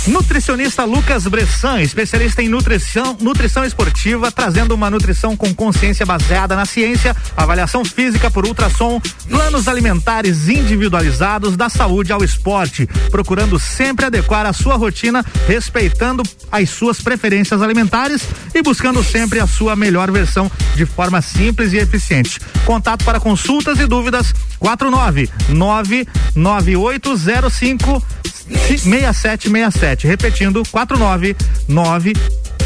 Nutricionista 0.07 0.83
Lucas 0.83 1.25
Bressan, 1.25 1.81
especialista 1.81 2.41
em 2.43 2.47
nutrição, 2.47 3.17
nutrição 3.19 3.65
esportiva, 3.65 4.31
trazendo 4.31 4.75
uma 4.75 4.87
nutrição 4.87 5.35
com 5.35 5.51
consciência 5.53 6.05
baseada 6.05 6.55
na 6.55 6.63
ciência, 6.63 7.15
avaliação 7.35 7.83
física 7.83 8.29
por 8.29 8.45
ultrassom, 8.45 9.01
planos 9.27 9.67
alimentares 9.67 10.47
individualizados 10.47 11.57
da 11.57 11.69
saúde 11.69 12.13
ao 12.13 12.23
esporte, 12.23 12.85
procurando 13.09 13.59
sempre 13.59 14.05
adequar 14.05 14.45
a 14.45 14.53
sua 14.53 14.75
rotina, 14.75 15.25
respeitando 15.47 16.21
as 16.51 16.69
suas 16.69 17.01
preferências 17.01 17.63
alimentares 17.63 18.21
e 18.53 18.61
buscando 18.61 19.03
sempre 19.03 19.39
a 19.39 19.47
sua 19.47 19.75
melhor 19.75 20.11
versão 20.11 20.51
de 20.75 20.85
forma 20.85 21.19
simples 21.19 21.73
e 21.73 21.77
eficiente. 21.77 22.39
Contato 22.63 23.03
para 23.03 23.19
consultas 23.19 23.79
e 23.79 23.87
dúvidas: 23.87 24.33
49 24.59 25.29
99805 25.49 28.03
6767. 28.47 30.07
Repetindo, 30.07 30.63
499 30.71 32.13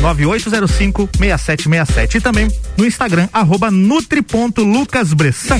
9805 0.02 1.10
6767. 1.18 2.18
E 2.18 2.22
também 2.22 2.48
no 2.78 2.86
Instagram, 2.86 3.28
arroba 3.34 3.72
nutri.lucasbressan. 3.72 5.60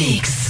Mix. 0.00 0.49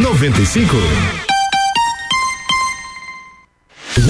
95. 0.01 1.30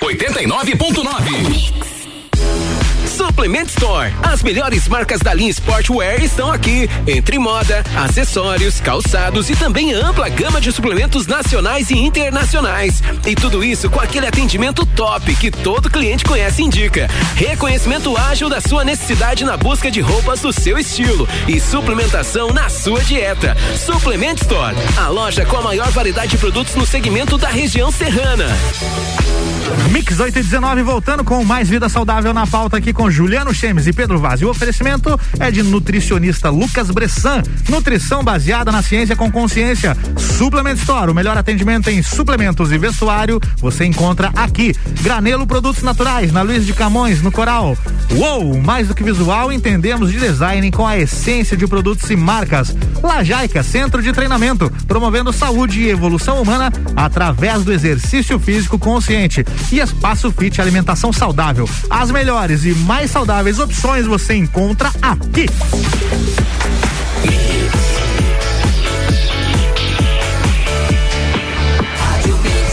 89.9. 0.00 2.03
Suplement 3.26 3.70
Store. 3.70 4.12
As 4.22 4.42
melhores 4.42 4.86
marcas 4.86 5.18
da 5.18 5.32
linha 5.32 5.50
Sportwear 5.50 6.22
estão 6.22 6.52
aqui. 6.52 6.90
Entre 7.06 7.38
moda, 7.38 7.82
acessórios, 7.96 8.80
calçados 8.80 9.48
e 9.48 9.56
também 9.56 9.94
ampla 9.94 10.28
gama 10.28 10.60
de 10.60 10.70
suplementos 10.70 11.26
nacionais 11.26 11.88
e 11.88 11.96
internacionais. 11.96 13.02
E 13.26 13.34
tudo 13.34 13.64
isso 13.64 13.88
com 13.88 13.98
aquele 13.98 14.26
atendimento 14.26 14.84
top 14.84 15.34
que 15.36 15.50
todo 15.50 15.88
cliente 15.88 16.22
conhece 16.22 16.60
e 16.60 16.66
indica. 16.66 17.08
Reconhecimento 17.34 18.14
ágil 18.14 18.50
da 18.50 18.60
sua 18.60 18.84
necessidade 18.84 19.42
na 19.42 19.56
busca 19.56 19.90
de 19.90 20.02
roupas 20.02 20.40
do 20.40 20.52
seu 20.52 20.78
estilo 20.78 21.26
e 21.48 21.58
suplementação 21.58 22.52
na 22.52 22.68
sua 22.68 23.02
dieta. 23.02 23.56
Suplement 23.74 24.36
Store, 24.42 24.76
a 24.98 25.08
loja 25.08 25.46
com 25.46 25.56
a 25.56 25.62
maior 25.62 25.90
variedade 25.92 26.32
de 26.32 26.36
produtos 26.36 26.74
no 26.74 26.84
segmento 26.84 27.38
da 27.38 27.48
região 27.48 27.90
serrana. 27.90 28.48
Mix 29.90 30.18
8 30.18 30.38
e 30.38 30.42
19 30.42 30.82
voltando 30.82 31.24
com 31.24 31.44
mais 31.44 31.68
vida 31.68 31.88
saudável 31.88 32.34
na 32.34 32.46
pauta 32.46 32.76
aqui 32.76 32.92
com 32.92 33.10
Juliano 33.14 33.54
Chemes 33.54 33.86
e 33.86 33.92
Pedro 33.92 34.18
Vaz. 34.18 34.40
E 34.40 34.44
o 34.44 34.50
oferecimento 34.50 35.18
é 35.38 35.48
de 35.48 35.62
nutricionista 35.62 36.50
Lucas 36.50 36.90
Bressan. 36.90 37.42
Nutrição 37.68 38.24
baseada 38.24 38.72
na 38.72 38.82
ciência 38.82 39.14
com 39.14 39.30
consciência. 39.30 39.96
Suplement 40.36 40.74
Store, 40.74 41.12
o 41.12 41.14
melhor 41.14 41.38
atendimento 41.38 41.88
em 41.88 42.02
suplementos 42.02 42.72
e 42.72 42.78
vestuário, 42.78 43.40
você 43.58 43.84
encontra 43.84 44.32
aqui. 44.34 44.74
Granelo 45.00 45.46
Produtos 45.46 45.84
Naturais, 45.84 46.32
na 46.32 46.42
Luiz 46.42 46.66
de 46.66 46.72
Camões, 46.72 47.22
no 47.22 47.30
Coral. 47.30 47.78
Uou, 48.10 48.60
mais 48.60 48.88
do 48.88 48.94
que 48.94 49.04
visual, 49.04 49.52
entendemos 49.52 50.10
de 50.10 50.18
design 50.18 50.70
com 50.72 50.86
a 50.86 50.98
essência 50.98 51.56
de 51.56 51.66
produtos 51.68 52.10
e 52.10 52.16
marcas. 52.16 52.74
Lajaica, 53.00 53.62
centro 53.62 54.02
de 54.02 54.12
treinamento, 54.12 54.72
promovendo 54.88 55.32
saúde 55.32 55.82
e 55.82 55.88
evolução 55.88 56.42
humana 56.42 56.72
através 56.96 57.62
do 57.62 57.72
exercício 57.72 58.40
físico 58.40 58.76
consciente. 58.76 59.44
E 59.70 59.78
Espaço 59.78 60.32
Fit 60.32 60.60
Alimentação 60.60 61.12
Saudável. 61.12 61.68
As 61.88 62.10
melhores 62.10 62.64
e 62.64 62.74
mais 62.74 63.03
saudáveis 63.06 63.58
opções 63.58 64.06
você 64.06 64.34
encontra 64.34 64.90
aqui. 65.02 65.46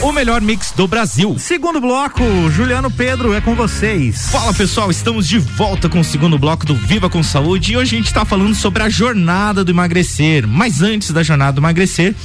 O 0.04 0.12
melhor 0.12 0.42
mix 0.42 0.72
do 0.76 0.88
Brasil. 0.88 1.38
Segundo 1.38 1.80
bloco, 1.80 2.24
Juliano 2.50 2.90
Pedro, 2.90 3.34
é 3.34 3.40
com 3.40 3.54
vocês. 3.54 4.30
Fala 4.32 4.54
pessoal, 4.54 4.90
estamos 4.90 5.28
de 5.28 5.38
volta 5.38 5.88
com 5.88 6.00
o 6.00 6.04
segundo 6.04 6.40
bloco 6.40 6.66
do 6.66 6.76
Viva 6.76 7.10
com 7.10 7.22
Saúde 7.22 7.74
e 7.74 7.78
hoje 7.78 7.96
a 7.96 7.98
gente 8.00 8.08
está 8.08 8.26
falando 8.26 8.56
sobre 8.56 8.82
a 8.82 8.90
jornada 8.90 9.64
do 9.64 9.72
emagrecer. 9.72 10.48
Mas 10.48 10.82
antes 10.82 11.12
da 11.12 11.22
jornada 11.22 11.54
do 11.54 11.62
emagrecer, 11.62 12.16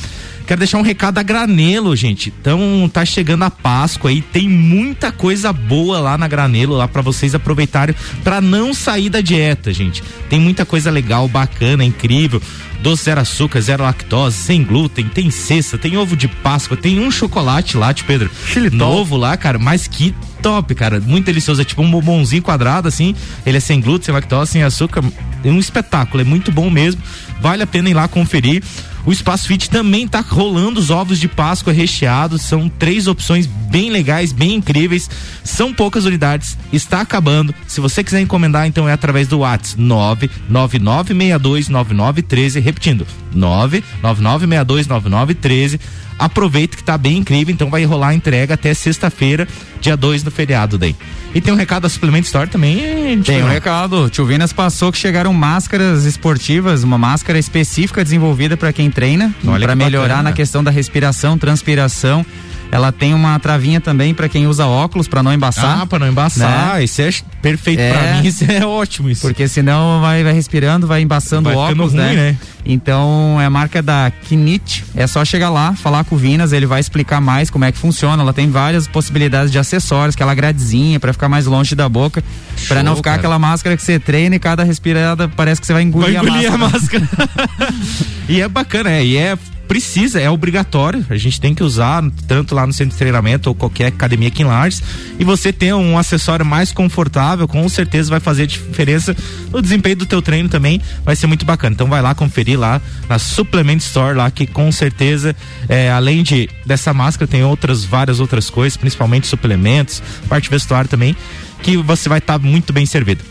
Quero 0.46 0.60
deixar 0.60 0.78
um 0.78 0.82
recado 0.82 1.18
a 1.18 1.22
Granelo, 1.22 1.96
gente. 1.96 2.32
Então 2.40 2.88
tá 2.92 3.04
chegando 3.04 3.42
a 3.42 3.50
Páscoa 3.50 4.10
aí, 4.10 4.22
tem 4.22 4.48
muita 4.48 5.10
coisa 5.10 5.52
boa 5.52 5.98
lá 5.98 6.16
na 6.16 6.28
Granelo, 6.28 6.76
lá 6.76 6.86
para 6.86 7.02
vocês 7.02 7.34
aproveitarem 7.34 7.94
para 8.22 8.40
não 8.40 8.72
sair 8.72 9.10
da 9.10 9.20
dieta, 9.20 9.72
gente. 9.72 10.02
Tem 10.30 10.38
muita 10.38 10.64
coisa 10.64 10.90
legal, 10.90 11.26
bacana, 11.26 11.84
incrível. 11.84 12.40
Doce 12.80 13.04
zero 13.04 13.20
açúcar, 13.20 13.60
zero 13.60 13.82
lactose, 13.82 14.36
sem 14.36 14.62
glúten, 14.62 15.08
tem 15.08 15.30
cesta, 15.30 15.76
tem 15.76 15.96
ovo 15.96 16.14
de 16.14 16.28
Páscoa, 16.28 16.76
tem 16.76 17.00
um 17.00 17.10
chocolate 17.10 17.76
lá, 17.76 17.92
Pedro. 18.06 18.30
Xilitol. 18.46 18.78
Novo 18.78 19.16
lá, 19.16 19.36
cara, 19.36 19.58
mas 19.58 19.88
que 19.88 20.14
top, 20.42 20.74
cara. 20.76 21.00
Muito 21.00 21.26
delicioso. 21.26 21.62
É 21.62 21.64
tipo 21.64 21.82
um 21.82 21.90
bombonzinho 21.90 22.42
quadrado, 22.42 22.86
assim. 22.86 23.14
Ele 23.44 23.56
é 23.56 23.60
sem 23.60 23.80
glúten, 23.80 24.06
sem 24.06 24.14
lactose, 24.14 24.52
sem 24.52 24.62
açúcar. 24.62 25.02
É 25.42 25.48
um 25.48 25.58
espetáculo, 25.58 26.20
é 26.20 26.24
muito 26.24 26.52
bom 26.52 26.70
mesmo. 26.70 27.02
Vale 27.40 27.62
a 27.62 27.66
pena 27.66 27.90
ir 27.90 27.94
lá 27.94 28.06
conferir. 28.06 28.62
O 29.06 29.12
Espaço 29.12 29.46
Fit 29.46 29.70
também 29.70 30.08
tá 30.08 30.20
rolando 30.20 30.80
os 30.80 30.90
ovos 30.90 31.20
de 31.20 31.28
Páscoa 31.28 31.72
recheados. 31.72 32.42
São 32.42 32.68
três 32.68 33.06
opções 33.06 33.46
bem 33.46 33.88
legais, 33.88 34.32
bem 34.32 34.56
incríveis. 34.56 35.08
São 35.44 35.72
poucas 35.72 36.04
unidades, 36.04 36.58
está 36.72 37.02
acabando. 37.02 37.54
Se 37.68 37.80
você 37.80 38.02
quiser 38.02 38.20
encomendar, 38.20 38.66
então 38.66 38.88
é 38.88 38.92
através 38.92 39.28
do 39.28 39.38
WhatsApp 39.38 40.28
999629913, 40.50 42.60
repetindo, 42.60 43.06
999629913 43.36 45.78
aproveita 46.18 46.76
que 46.76 46.82
tá 46.82 46.96
bem 46.96 47.18
incrível, 47.18 47.52
então 47.52 47.70
vai 47.70 47.84
rolar 47.84 48.08
a 48.08 48.14
entrega 48.14 48.54
até 48.54 48.72
sexta-feira, 48.72 49.46
dia 49.80 49.96
2 49.96 50.24
no 50.24 50.30
feriado 50.30 50.78
daí. 50.78 50.96
E 51.34 51.40
tem 51.40 51.52
um 51.52 51.56
recado 51.56 51.82
da 51.82 51.88
Suplement 51.88 52.22
Store 52.22 52.48
também. 52.48 53.20
Tem 53.22 53.42
um 53.42 53.48
recado. 53.48 54.08
Tio 54.08 54.24
Vinas 54.24 54.52
passou 54.52 54.90
que 54.90 54.96
chegaram 54.96 55.32
máscaras 55.34 56.04
esportivas, 56.04 56.82
uma 56.82 56.96
máscara 56.96 57.38
específica 57.38 58.02
desenvolvida 58.02 58.56
para 58.56 58.72
quem 58.72 58.90
treina, 58.90 59.34
para 59.60 59.76
melhorar 59.76 60.08
bacana. 60.08 60.30
na 60.30 60.32
questão 60.32 60.64
da 60.64 60.70
respiração, 60.70 61.36
transpiração. 61.36 62.24
Ela 62.70 62.92
tem 62.92 63.14
uma 63.14 63.38
travinha 63.38 63.80
também 63.80 64.12
para 64.12 64.28
quem 64.28 64.46
usa 64.46 64.66
óculos 64.66 65.08
para 65.08 65.22
não 65.22 65.32
embaçar. 65.32 65.82
Ah, 65.82 65.86
para 65.86 66.00
não 66.00 66.08
embaçar. 66.08 66.76
Né? 66.76 66.84
Isso 66.84 67.00
é 67.02 67.10
perfeito 67.40 67.80
é, 67.80 67.92
para 67.92 68.14
mim, 68.14 68.26
isso 68.26 68.44
é 68.44 68.66
ótimo 68.66 69.08
isso. 69.08 69.22
Porque 69.22 69.46
senão 69.46 70.00
vai, 70.00 70.24
vai 70.24 70.32
respirando, 70.32 70.86
vai 70.86 71.00
embaçando 71.00 71.48
o 71.48 71.56
óculos, 71.56 71.92
ruim, 71.92 72.02
né? 72.02 72.14
né? 72.14 72.38
Então 72.64 73.40
é 73.40 73.44
a 73.44 73.50
marca 73.50 73.80
da 73.80 74.10
Kinit. 74.10 74.84
É 74.94 75.06
só 75.06 75.24
chegar 75.24 75.50
lá, 75.50 75.74
falar 75.74 76.04
com 76.04 76.16
o 76.16 76.18
Vinas, 76.18 76.52
ele 76.52 76.66
vai 76.66 76.80
explicar 76.80 77.20
mais 77.20 77.48
como 77.48 77.64
é 77.64 77.70
que 77.70 77.78
funciona. 77.78 78.22
Ela 78.22 78.32
tem 78.32 78.50
várias 78.50 78.88
possibilidades 78.88 79.52
de 79.52 79.58
acessórios, 79.58 80.14
aquela 80.14 80.34
gradezinha 80.34 80.98
para 80.98 81.12
ficar 81.12 81.28
mais 81.28 81.46
longe 81.46 81.74
da 81.74 81.88
boca, 81.88 82.22
para 82.66 82.82
não 82.82 82.96
ficar 82.96 83.10
cara. 83.10 83.20
aquela 83.20 83.38
máscara 83.38 83.76
que 83.76 83.82
você 83.82 83.98
treina 83.98 84.36
e 84.36 84.38
cada 84.38 84.64
respirada 84.64 85.28
parece 85.28 85.60
que 85.60 85.66
você 85.66 85.72
vai 85.72 85.82
engolir, 85.82 86.20
vai 86.20 86.26
engolir 86.26 86.52
a 86.52 86.58
máscara. 86.58 87.08
A 87.12 87.32
máscara. 87.32 87.74
e 88.28 88.40
é 88.40 88.48
bacana, 88.48 88.90
é, 88.90 89.04
e 89.04 89.16
é 89.16 89.38
precisa, 89.66 90.20
é 90.20 90.30
obrigatório. 90.30 91.04
A 91.08 91.16
gente 91.16 91.40
tem 91.40 91.54
que 91.54 91.62
usar 91.62 92.02
tanto 92.26 92.54
lá 92.54 92.66
no 92.66 92.72
centro 92.72 92.92
de 92.92 92.98
treinamento 92.98 93.48
ou 93.48 93.54
qualquer 93.54 93.86
academia 93.86 94.28
aqui 94.28 94.42
em 94.42 94.46
Lages. 94.46 94.82
E 95.18 95.24
você 95.24 95.52
ter 95.52 95.74
um 95.74 95.98
acessório 95.98 96.44
mais 96.44 96.72
confortável, 96.72 97.46
com 97.46 97.68
certeza 97.68 98.10
vai 98.10 98.20
fazer 98.20 98.46
diferença 98.46 99.16
no 99.50 99.60
desempenho 99.60 99.96
do 99.96 100.06
teu 100.06 100.22
treino 100.22 100.48
também. 100.48 100.80
Vai 101.04 101.16
ser 101.16 101.26
muito 101.26 101.44
bacana. 101.44 101.74
Então 101.74 101.88
vai 101.88 102.00
lá 102.00 102.14
conferir 102.14 102.58
lá 102.58 102.80
na 103.08 103.18
Supplement 103.18 103.78
Store 103.78 104.16
lá 104.16 104.30
que 104.30 104.46
com 104.46 104.70
certeza, 104.72 105.34
é, 105.68 105.90
além 105.90 106.22
de 106.22 106.48
dessa 106.64 106.92
máscara, 106.92 107.30
tem 107.30 107.44
outras 107.44 107.84
várias 107.84 108.20
outras 108.20 108.50
coisas, 108.50 108.76
principalmente 108.76 109.26
suplementos, 109.26 110.02
parte 110.28 110.48
vestuário 110.50 110.88
também, 110.88 111.16
que 111.62 111.76
você 111.76 112.08
vai 112.08 112.18
estar 112.18 112.38
tá 112.38 112.44
muito 112.44 112.72
bem 112.72 112.86
servido. 112.86 113.22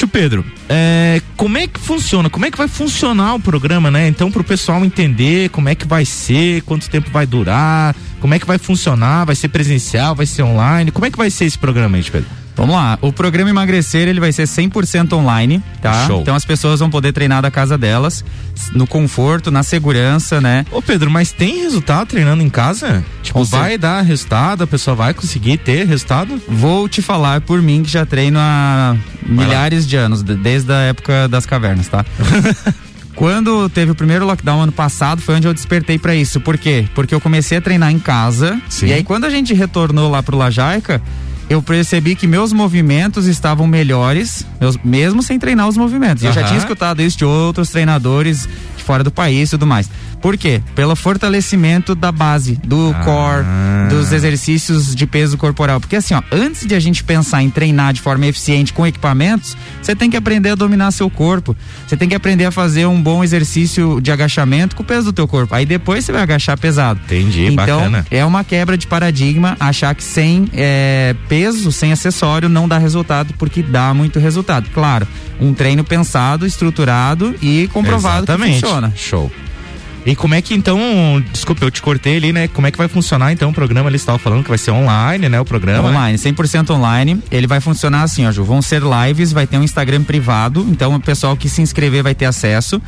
Tio 0.00 0.08
Pedro, 0.08 0.42
é, 0.66 1.20
como 1.36 1.58
é 1.58 1.66
que 1.66 1.78
funciona? 1.78 2.30
Como 2.30 2.46
é 2.46 2.50
que 2.50 2.56
vai 2.56 2.66
funcionar 2.66 3.34
o 3.34 3.38
programa, 3.38 3.90
né? 3.90 4.08
Então, 4.08 4.32
para 4.32 4.40
o 4.40 4.44
pessoal 4.44 4.82
entender 4.82 5.50
como 5.50 5.68
é 5.68 5.74
que 5.74 5.86
vai 5.86 6.06
ser, 6.06 6.62
quanto 6.62 6.88
tempo 6.88 7.10
vai 7.10 7.26
durar, 7.26 7.94
como 8.18 8.32
é 8.32 8.38
que 8.38 8.46
vai 8.46 8.56
funcionar, 8.56 9.26
vai 9.26 9.34
ser 9.34 9.48
presencial, 9.48 10.14
vai 10.14 10.24
ser 10.24 10.42
online, 10.42 10.90
como 10.90 11.04
é 11.04 11.10
que 11.10 11.18
vai 11.18 11.28
ser 11.28 11.44
esse 11.44 11.58
programa 11.58 11.98
aí, 11.98 12.02
Pedro? 12.02 12.30
Vamos 12.60 12.76
lá, 12.76 12.98
o 13.00 13.10
programa 13.10 13.48
Emagrecer 13.48 14.06
ele 14.06 14.20
vai 14.20 14.32
ser 14.32 14.42
100% 14.42 15.14
online, 15.14 15.62
tá? 15.80 16.06
Show. 16.06 16.20
Então 16.20 16.34
as 16.34 16.44
pessoas 16.44 16.78
vão 16.78 16.90
poder 16.90 17.10
treinar 17.10 17.40
da 17.40 17.50
casa 17.50 17.78
delas, 17.78 18.22
no 18.74 18.86
conforto, 18.86 19.50
na 19.50 19.62
segurança, 19.62 20.42
né? 20.42 20.66
Ô 20.70 20.82
Pedro, 20.82 21.10
mas 21.10 21.32
tem 21.32 21.62
resultado 21.62 22.08
treinando 22.08 22.42
em 22.42 22.50
casa? 22.50 23.02
Tipo, 23.22 23.42
vai 23.44 23.78
dar 23.78 24.02
resultado, 24.02 24.62
a 24.62 24.66
pessoa 24.66 24.94
vai 24.94 25.14
conseguir 25.14 25.56
ter 25.56 25.86
resultado? 25.86 26.38
Vou 26.46 26.86
te 26.86 27.00
falar 27.00 27.40
por 27.40 27.62
mim 27.62 27.82
que 27.82 27.90
já 27.90 28.04
treino 28.04 28.38
há 28.38 28.94
milhares 29.26 29.86
de 29.86 29.96
anos, 29.96 30.22
desde 30.22 30.70
a 30.70 30.80
época 30.80 31.28
das 31.28 31.46
cavernas, 31.46 31.88
tá? 31.88 32.04
Quando 33.16 33.70
teve 33.70 33.92
o 33.92 33.94
primeiro 33.94 34.26
lockdown 34.26 34.60
ano 34.60 34.72
passado, 34.72 35.22
foi 35.22 35.36
onde 35.36 35.48
eu 35.48 35.54
despertei 35.54 35.98
para 35.98 36.14
isso. 36.14 36.38
Por 36.40 36.58
quê? 36.58 36.86
Porque 36.94 37.14
eu 37.14 37.20
comecei 37.22 37.56
a 37.56 37.60
treinar 37.60 37.90
em 37.90 37.98
casa. 37.98 38.60
Sim. 38.68 38.88
E 38.88 38.92
aí, 38.92 39.02
quando 39.02 39.24
a 39.24 39.30
gente 39.30 39.54
retornou 39.54 40.10
lá 40.10 40.22
pro 40.22 40.36
Lajaica, 40.36 41.02
eu 41.50 41.60
percebi 41.60 42.14
que 42.14 42.28
meus 42.28 42.52
movimentos 42.52 43.26
estavam 43.26 43.66
melhores, 43.66 44.46
meus, 44.60 44.76
mesmo 44.84 45.20
sem 45.20 45.36
treinar 45.36 45.66
os 45.66 45.76
movimentos. 45.76 46.22
Uhum. 46.22 46.28
Eu 46.28 46.32
já 46.32 46.44
tinha 46.44 46.56
escutado 46.56 47.02
isso 47.02 47.18
de 47.18 47.24
outros 47.24 47.70
treinadores 47.70 48.48
de 48.76 48.84
fora 48.84 49.02
do 49.02 49.10
país 49.10 49.48
e 49.48 49.50
tudo 49.50 49.66
mais. 49.66 49.90
Por 50.20 50.36
quê? 50.36 50.60
Pelo 50.74 50.94
fortalecimento 50.94 51.94
da 51.94 52.12
base, 52.12 52.56
do 52.64 52.94
ah. 52.94 53.04
core, 53.04 53.44
dos 53.88 54.12
exercícios 54.12 54.94
de 54.94 55.06
peso 55.06 55.38
corporal. 55.38 55.80
Porque 55.80 55.96
assim, 55.96 56.14
ó, 56.14 56.22
antes 56.30 56.66
de 56.66 56.74
a 56.74 56.80
gente 56.80 57.02
pensar 57.02 57.42
em 57.42 57.50
treinar 57.50 57.92
de 57.92 58.00
forma 58.00 58.26
eficiente 58.26 58.72
com 58.72 58.86
equipamentos, 58.86 59.56
você 59.82 59.96
tem 59.96 60.10
que 60.10 60.16
aprender 60.16 60.50
a 60.50 60.54
dominar 60.54 60.90
seu 60.90 61.08
corpo. 61.08 61.56
Você 61.86 61.96
tem 61.96 62.08
que 62.08 62.14
aprender 62.14 62.44
a 62.44 62.50
fazer 62.50 62.86
um 62.86 63.00
bom 63.00 63.24
exercício 63.24 64.00
de 64.00 64.12
agachamento 64.12 64.76
com 64.76 64.82
o 64.82 64.86
peso 64.86 65.06
do 65.06 65.12
teu 65.12 65.26
corpo. 65.26 65.54
Aí 65.54 65.64
depois 65.64 66.04
você 66.04 66.12
vai 66.12 66.22
agachar 66.22 66.58
pesado. 66.58 67.00
Entendi, 67.04 67.46
então, 67.46 67.78
bacana. 67.78 68.06
é 68.10 68.24
uma 68.24 68.44
quebra 68.44 68.76
de 68.76 68.86
paradigma 68.86 69.56
achar 69.58 69.94
que 69.94 70.02
sem 70.02 70.48
é, 70.52 71.14
peso, 71.28 71.72
sem 71.72 71.92
acessório, 71.92 72.48
não 72.48 72.68
dá 72.68 72.78
resultado, 72.78 73.34
porque 73.38 73.62
dá 73.62 73.94
muito 73.94 74.18
resultado. 74.18 74.68
Claro, 74.72 75.06
um 75.40 75.54
treino 75.54 75.82
pensado, 75.82 76.46
estruturado 76.46 77.34
e 77.40 77.68
comprovado 77.72 78.24
Exatamente. 78.24 78.54
que 78.54 78.60
funciona. 78.60 78.92
Show. 78.94 79.30
E 80.04 80.16
como 80.16 80.34
é 80.34 80.40
que 80.40 80.54
então, 80.54 80.78
desculpa, 81.32 81.64
eu 81.64 81.70
te 81.70 81.82
cortei 81.82 82.16
ali, 82.16 82.32
né? 82.32 82.48
Como 82.48 82.66
é 82.66 82.70
que 82.70 82.78
vai 82.78 82.88
funcionar 82.88 83.32
então 83.32 83.50
o 83.50 83.52
programa? 83.52 83.90
Eles 83.90 84.00
estavam 84.00 84.18
falando 84.18 84.42
que 84.42 84.48
vai 84.48 84.58
ser 84.58 84.70
online, 84.70 85.28
né? 85.28 85.40
O 85.40 85.44
programa. 85.44 85.88
Online, 85.88 86.16
100% 86.16 86.70
online. 86.70 87.22
Ele 87.30 87.46
vai 87.46 87.60
funcionar 87.60 88.02
assim, 88.02 88.26
ó, 88.26 88.32
Ju. 88.32 88.44
Vão 88.44 88.62
ser 88.62 88.82
lives, 88.82 89.32
vai 89.32 89.46
ter 89.46 89.58
um 89.58 89.62
Instagram 89.62 90.02
privado, 90.02 90.66
então 90.70 90.94
o 90.94 91.00
pessoal 91.00 91.36
que 91.36 91.48
se 91.48 91.60
inscrever 91.60 92.02
vai 92.02 92.14
ter 92.14 92.24
acesso. 92.24 92.80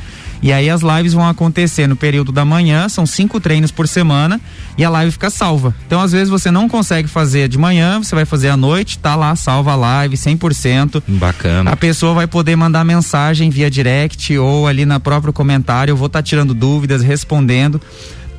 E 0.42 0.52
aí 0.52 0.68
as 0.68 0.82
lives 0.82 1.12
vão 1.12 1.26
acontecer 1.28 1.86
no 1.86 1.94
período 1.94 2.32
da 2.32 2.44
manhã, 2.44 2.88
são 2.88 3.06
cinco 3.06 3.38
treinos 3.38 3.70
por 3.70 3.86
semana 3.86 4.40
e 4.76 4.84
a 4.84 4.90
live 4.90 5.12
fica 5.12 5.30
salva. 5.30 5.74
Então 5.86 6.00
às 6.00 6.10
vezes 6.10 6.28
você 6.28 6.50
não 6.50 6.68
consegue 6.68 7.06
fazer 7.06 7.48
de 7.48 7.56
manhã, 7.56 8.02
você 8.02 8.14
vai 8.14 8.24
fazer 8.24 8.48
à 8.48 8.56
noite, 8.56 8.98
tá 8.98 9.14
lá, 9.14 9.36
salva 9.36 9.72
a 9.72 9.76
live 9.76 10.16
100%. 10.16 11.02
Bacana. 11.06 11.70
A 11.70 11.76
pessoa 11.76 12.12
vai 12.12 12.26
poder 12.26 12.56
mandar 12.56 12.84
mensagem 12.84 13.50
via 13.50 13.70
direct 13.70 14.36
ou 14.36 14.66
ali 14.66 14.84
na 14.84 14.98
próprio 14.98 15.32
comentário, 15.32 15.92
eu 15.92 15.96
vou 15.96 16.06
estar 16.06 16.18
tá 16.18 16.22
tirando 16.22 16.54
dúvidas, 16.54 17.02
respondendo 17.02 17.80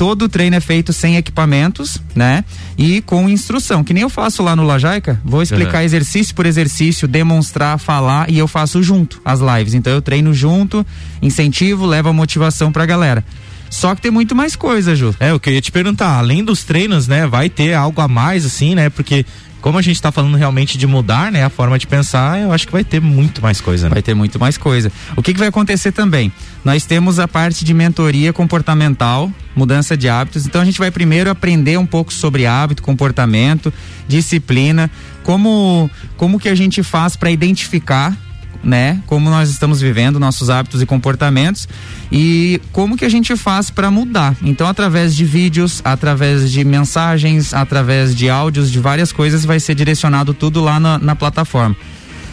todo 0.04 0.24
o 0.24 0.30
treino 0.30 0.58
é 0.58 0.60
feito 0.60 0.92
sem 0.92 1.16
equipamentos, 1.16 1.98
né? 2.13 2.44
E 2.78 3.02
com 3.04 3.30
instrução, 3.30 3.86
que 3.86 3.94
nem 3.94 4.04
eu 4.04 4.10
faço 4.10 4.44
lá 4.44 4.54
no 4.54 4.63
Lajaica. 4.63 5.18
Vou 5.24 5.42
explicar 5.42 5.78
uhum. 5.78 5.86
exercício 5.86 6.36
por 6.36 6.46
exercício, 6.46 7.08
demonstrar, 7.08 7.80
falar 7.80 8.30
e 8.30 8.38
eu 8.38 8.46
faço 8.46 8.84
junto 8.84 9.22
as 9.24 9.39
lives. 9.39 9.74
Então 9.74 9.94
eu 9.94 10.02
treino 10.02 10.34
junto, 10.34 10.86
incentivo, 11.22 11.86
levo 11.86 12.10
a 12.10 12.13
motivação 12.13 12.70
pra 12.70 12.86
galera. 12.86 13.24
Só 13.70 13.96
que 13.96 14.02
tem 14.02 14.12
muito 14.12 14.36
mais 14.36 14.58
coisa, 14.58 14.94
Ju. 14.94 15.16
É, 15.22 15.32
eu 15.32 15.39
queria 15.39 15.62
te 15.62 15.72
perguntar, 15.72 16.18
além 16.18 16.44
dos 16.44 16.66
treinos, 16.66 17.08
né, 17.08 17.26
vai 17.26 17.50
ter 17.50 17.74
algo 17.74 18.02
a 18.02 18.08
mais 18.10 18.46
assim, 18.46 18.76
né? 18.76 18.89
Porque 18.89 19.26
como 19.63 19.78
a 19.78 19.82
gente 19.82 19.95
está 19.95 20.12
falando 20.12 20.36
realmente 20.36 20.78
de 20.78 20.86
mudar, 20.86 21.32
né, 21.32 21.41
a 21.41 21.49
forma 21.49 21.80
de 21.80 21.88
pensar, 21.88 22.38
eu 22.38 22.52
acho 22.52 22.67
que 22.67 22.73
vai 22.73 22.84
ter 22.84 22.99
muito 22.99 23.41
mais 23.41 23.62
coisa, 23.62 23.88
né? 23.88 23.93
Vai 23.93 24.02
ter 24.02 24.13
muito 24.13 24.38
mais 24.38 24.58
coisa. 24.58 24.91
O 25.15 25.21
que, 25.21 25.32
que 25.32 25.39
vai 25.39 25.47
acontecer 25.47 25.93
também? 25.93 26.34
Nós 26.65 26.86
temos 26.86 27.17
a 27.17 27.30
parte 27.30 27.63
de 27.63 27.73
mentoria 27.73 28.34
comportamental, 28.34 29.32
mudança 29.56 29.95
de 29.95 30.10
hábitos. 30.10 30.45
Então 30.45 30.62
a 30.62 30.65
gente 30.65 30.78
vai 30.78 30.91
primeiro 30.91 31.30
aprender 31.30 31.80
um 31.80 31.86
pouco 31.86 32.12
sobre 32.12 32.45
hábito, 32.45 32.84
comportamento, 32.84 33.73
disciplina, 34.06 34.91
como 35.23 35.89
como 36.17 36.38
que 36.38 36.49
a 36.49 36.56
gente 36.56 36.84
faz 36.84 37.15
para 37.15 37.32
identificar 37.32 38.17
né? 38.63 38.99
Como 39.06 39.30
nós 39.30 39.49
estamos 39.49 39.82
vivendo, 39.82 40.19
nossos 40.19 40.49
hábitos 40.49 40.82
e 40.82 40.86
comportamentos 40.86 41.67
e 42.12 42.62
como 42.71 42.95
que 42.95 43.06
a 43.06 43.10
gente 43.10 43.36
faz 43.36 43.69
para 43.69 43.91
mudar. 43.91 44.36
Então, 44.41 44.67
através 44.67 45.15
de 45.15 45.26
vídeos, 45.26 45.82
através 45.84 46.52
de 46.52 46.63
mensagens, 46.63 47.54
através 47.54 48.15
de 48.15 48.30
áudios, 48.30 48.71
de 48.71 48.80
várias 48.80 49.12
coisas, 49.12 49.43
vai 49.43 49.60
ser 49.60 49.76
direcionado 49.76 50.34
tudo 50.34 50.62
lá 50.62 50.80
na, 50.80 50.97
na 50.97 51.15
plataforma. 51.15 51.76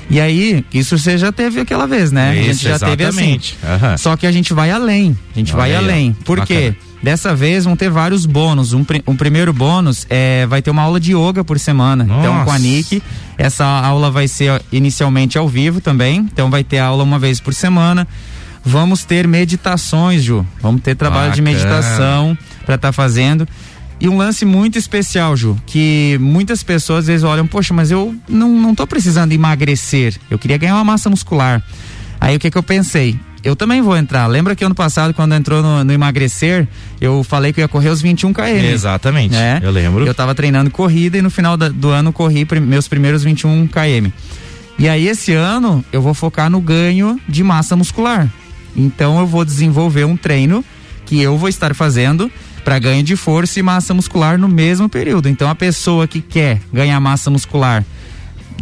E 0.08 0.20
aí, 0.20 0.64
isso 0.74 0.98
você 0.98 1.16
já 1.16 1.30
teve 1.30 1.60
aquela 1.60 1.86
vez, 1.86 2.10
né? 2.10 2.34
Isso, 2.34 2.40
a 2.40 2.52
gente 2.52 2.62
já 2.64 2.74
exatamente. 2.74 2.96
teve 2.96 3.04
assim. 3.72 3.86
Uhum. 3.86 3.98
Só 3.98 4.16
que 4.16 4.26
a 4.26 4.32
gente 4.32 4.52
vai 4.52 4.70
além. 4.70 5.16
A 5.34 5.38
gente 5.38 5.52
Olha 5.52 5.60
vai 5.60 5.70
aí, 5.70 5.76
além. 5.76 6.12
Por 6.24 6.40
bacana. 6.40 6.60
quê? 6.60 6.74
Dessa 7.02 7.34
vez 7.34 7.64
vão 7.64 7.76
ter 7.76 7.88
vários 7.88 8.26
bônus. 8.26 8.72
Um, 8.72 8.84
um 9.06 9.16
primeiro 9.16 9.52
bônus 9.52 10.06
é 10.10 10.46
vai 10.46 10.60
ter 10.60 10.70
uma 10.70 10.82
aula 10.82 11.00
de 11.00 11.14
yoga 11.14 11.42
por 11.42 11.58
semana. 11.58 12.04
Nossa. 12.04 12.20
Então, 12.20 12.44
com 12.44 12.50
a 12.50 12.58
Nick, 12.58 13.02
essa 13.38 13.64
aula 13.64 14.10
vai 14.10 14.28
ser 14.28 14.60
inicialmente 14.70 15.38
ao 15.38 15.48
vivo 15.48 15.80
também. 15.80 16.20
Então, 16.20 16.50
vai 16.50 16.62
ter 16.62 16.78
aula 16.78 17.02
uma 17.02 17.18
vez 17.18 17.40
por 17.40 17.54
semana. 17.54 18.06
Vamos 18.62 19.04
ter 19.04 19.26
meditações, 19.26 20.22
Ju. 20.22 20.46
Vamos 20.60 20.82
ter 20.82 20.94
trabalho 20.94 21.30
Bacana. 21.30 21.36
de 21.36 21.42
meditação 21.42 22.38
para 22.66 22.74
estar 22.74 22.88
tá 22.88 22.92
fazendo. 22.92 23.48
E 23.98 24.08
um 24.08 24.16
lance 24.16 24.44
muito 24.44 24.78
especial, 24.78 25.36
Ju, 25.36 25.58
que 25.66 26.18
muitas 26.20 26.62
pessoas 26.62 27.00
às 27.00 27.06
vezes 27.06 27.24
olham, 27.24 27.46
poxa, 27.46 27.74
mas 27.74 27.90
eu 27.90 28.14
não, 28.28 28.48
não 28.48 28.74
tô 28.74 28.86
precisando 28.86 29.32
emagrecer. 29.32 30.18
Eu 30.30 30.38
queria 30.38 30.56
ganhar 30.56 30.74
uma 30.74 30.84
massa 30.84 31.10
muscular. 31.10 31.62
Aí 32.18 32.36
o 32.36 32.38
que 32.38 32.50
que 32.50 32.56
eu 32.56 32.62
pensei? 32.62 33.18
Eu 33.42 33.56
também 33.56 33.80
vou 33.80 33.96
entrar. 33.96 34.26
Lembra 34.26 34.54
que 34.54 34.64
ano 34.64 34.74
passado, 34.74 35.14
quando 35.14 35.34
entrou 35.34 35.62
no, 35.62 35.84
no 35.84 35.92
emagrecer, 35.92 36.66
eu 37.00 37.22
falei 37.24 37.52
que 37.52 37.60
eu 37.60 37.62
ia 37.62 37.68
correr 37.68 37.88
os 37.88 38.02
21 38.02 38.32
km. 38.32 38.42
Exatamente. 38.44 39.32
Né? 39.32 39.60
Eu 39.62 39.70
lembro. 39.70 40.06
Eu 40.06 40.14
tava 40.14 40.34
treinando 40.34 40.70
corrida 40.70 41.18
e 41.18 41.22
no 41.22 41.30
final 41.30 41.56
da, 41.56 41.68
do 41.68 41.88
ano 41.88 42.12
corri 42.12 42.44
prim, 42.44 42.60
meus 42.60 42.88
primeiros 42.88 43.22
21 43.22 43.68
km. 43.68 44.10
E 44.78 44.88
aí, 44.88 45.08
esse 45.08 45.32
ano, 45.34 45.84
eu 45.92 46.00
vou 46.00 46.14
focar 46.14 46.48
no 46.48 46.60
ganho 46.60 47.20
de 47.28 47.42
massa 47.42 47.76
muscular. 47.76 48.28
Então, 48.74 49.18
eu 49.18 49.26
vou 49.26 49.44
desenvolver 49.44 50.04
um 50.04 50.16
treino 50.16 50.64
que 51.04 51.20
eu 51.20 51.36
vou 51.36 51.48
estar 51.48 51.74
fazendo 51.74 52.30
para 52.64 52.78
ganho 52.78 53.02
de 53.02 53.16
força 53.16 53.58
e 53.58 53.62
massa 53.62 53.92
muscular 53.92 54.38
no 54.38 54.48
mesmo 54.48 54.88
período. 54.88 55.28
Então 55.28 55.48
a 55.48 55.54
pessoa 55.54 56.06
que 56.06 56.20
quer 56.20 56.60
ganhar 56.72 57.00
massa 57.00 57.30
muscular, 57.30 57.84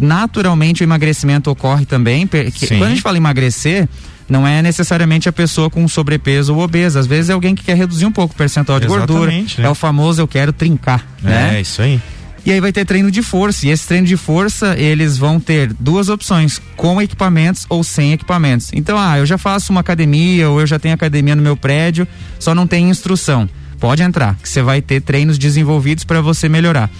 naturalmente 0.01 0.83
o 0.83 0.85
emagrecimento 0.85 1.51
ocorre 1.51 1.85
também. 1.85 2.27
Quando 2.27 2.85
a 2.85 2.89
gente 2.89 3.03
fala 3.03 3.17
emagrecer, 3.17 3.89
não 4.29 4.47
é 4.47 4.61
necessariamente 4.63 5.29
a 5.29 5.33
pessoa 5.33 5.71
com 5.71 5.87
sobrepeso 5.89 6.55
ou 6.55 6.61
obesa. 6.63 7.01
Às 7.01 7.07
vezes 7.07 7.31
é 7.31 7.33
alguém 7.33 7.55
que 7.55 7.65
quer 7.65 7.77
reduzir 7.77 8.07
um 8.07 8.13
pouco 8.13 8.35
o 8.35 8.37
percentual 8.37 8.79
de 8.79 8.87
Exatamente, 8.87 9.13
gordura. 9.13 9.33
Né? 9.33 9.47
É 9.59 9.69
o 9.69 9.75
famoso 9.75 10.21
eu 10.21 10.29
quero 10.29 10.53
trincar. 10.53 11.07
É, 11.25 11.29
né? 11.29 11.61
isso 11.61 11.81
aí. 11.81 12.01
E 12.45 12.53
aí 12.53 12.61
vai 12.61 12.73
ter 12.73 12.85
treino 12.85 13.11
de 13.11 13.23
força. 13.23 13.67
E 13.67 13.71
esse 13.71 13.87
treino 13.87 14.07
de 14.07 14.17
força, 14.17 14.75
eles 14.79 15.19
vão 15.19 15.39
ter 15.39 15.73
duas 15.79 16.09
opções: 16.09 16.61
com 16.77 17.01
equipamentos 17.01 17.67
ou 17.69 17.83
sem 17.83 18.13
equipamentos. 18.13 18.71
Então, 18.73 18.99
ah, 18.99 19.19
eu 19.19 19.27
já 19.27 19.37
faço 19.37 19.73
uma 19.73 19.81
academia 19.81 20.49
ou 20.49 20.61
eu 20.61 20.67
já 20.67 20.79
tenho 20.79 20.95
academia 20.95 21.37
no 21.37 21.43
meu 21.43 21.57
prédio, 21.57 22.07
só 22.39 22.55
não 22.55 22.67
tem 22.67 22.89
instrução. 22.89 23.49
Pode 23.79 24.03
entrar, 24.03 24.35
que 24.37 24.49
você 24.49 24.61
vai 24.61 24.83
ter 24.83 25.01
treinos 25.01 25.39
desenvolvidos 25.39 26.05
para 26.05 26.21
você 26.21 26.49
melhorar. 26.49 26.91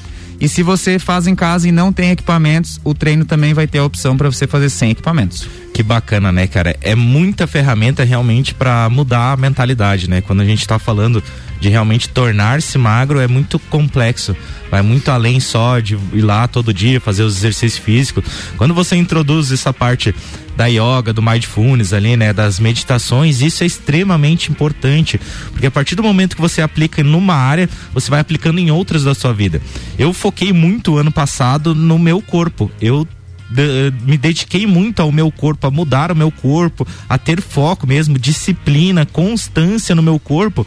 E 0.41 0.49
se 0.49 0.63
você 0.63 0.99
faz 0.99 1.27
em 1.27 1.35
casa 1.35 1.69
e 1.69 1.73
não 1.73 1.93
tem 1.93 2.11
equipamentos, 2.11 2.81
o 2.85 2.95
treino 2.95 3.25
também 3.25 3.53
vai 3.53 3.67
ter 3.67 3.79
a 3.79 3.85
opção 3.85 4.17
para 4.17 4.31
você 4.31 4.47
fazer 4.47 4.71
sem 4.71 4.91
equipamentos. 4.91 5.49
Que 5.79 5.83
bacana, 5.85 6.33
né, 6.33 6.49
cara? 6.49 6.77
É 6.81 6.97
muita 6.97 7.47
ferramenta 7.47 8.03
realmente 8.03 8.53
para 8.53 8.89
mudar 8.89 9.31
a 9.31 9.37
mentalidade, 9.37 10.11
né? 10.11 10.21
Quando 10.21 10.41
a 10.41 10.45
gente 10.45 10.67
tá 10.67 10.77
falando 10.77 11.23
de 11.61 11.69
realmente 11.69 12.09
tornar-se 12.09 12.77
magro, 12.77 13.21
é 13.21 13.29
muito 13.29 13.61
complexo. 13.61 14.37
Vai 14.73 14.83
muito 14.83 15.09
além 15.09 15.39
só 15.39 15.79
de 15.79 15.97
ir 16.13 16.21
lá 16.21 16.49
todo 16.49 16.75
dia 16.75 17.01
fazer 17.01 17.23
os 17.23 17.37
exercícios 17.37 17.79
físicos. 17.79 18.25
Quando 18.57 18.75
você 18.75 18.97
introduz 18.97 19.53
essa 19.53 19.73
parte 19.73 20.13
da 20.57 20.67
yoga, 20.67 21.13
do 21.13 21.23
mindfulness 21.23 21.93
ali, 21.93 22.17
né, 22.17 22.33
das 22.33 22.59
meditações, 22.59 23.41
isso 23.41 23.63
é 23.63 23.67
extremamente 23.69 24.51
importante, 24.51 25.21
porque 25.53 25.69
a 25.69 25.71
partir 25.71 25.95
do 25.95 26.03
momento 26.03 26.35
que 26.35 26.43
você 26.43 26.61
aplica 26.61 27.05
numa 27.05 27.37
área, 27.37 27.71
você 27.95 28.11
vai 28.11 28.19
aplicando 28.19 28.59
em 28.59 28.69
outras 28.69 29.05
da 29.05 29.15
sua 29.15 29.33
vida. 29.33 29.63
Eu 29.97 30.13
foquei 30.13 30.53
muito 30.53 30.99
ano 30.99 31.13
passado 31.13 31.73
no 31.73 32.01
meu 32.01 32.21
corpo. 32.21 32.69
Eu 32.81 33.07
de, 33.51 33.93
me 34.05 34.17
dediquei 34.17 34.67
muito 34.67 35.01
ao 35.01 35.11
meu 35.11 35.31
corpo, 35.31 35.67
a 35.67 35.71
mudar 35.71 36.13
o 36.13 36.17
meu 36.17 36.31
corpo, 36.31 36.87
a 37.09 37.17
ter 37.17 37.41
foco 37.41 37.87
mesmo, 37.87 38.19
disciplina, 38.19 39.07
constância 39.07 39.95
no 39.95 40.03
meu 40.03 40.19
corpo. 40.19 40.67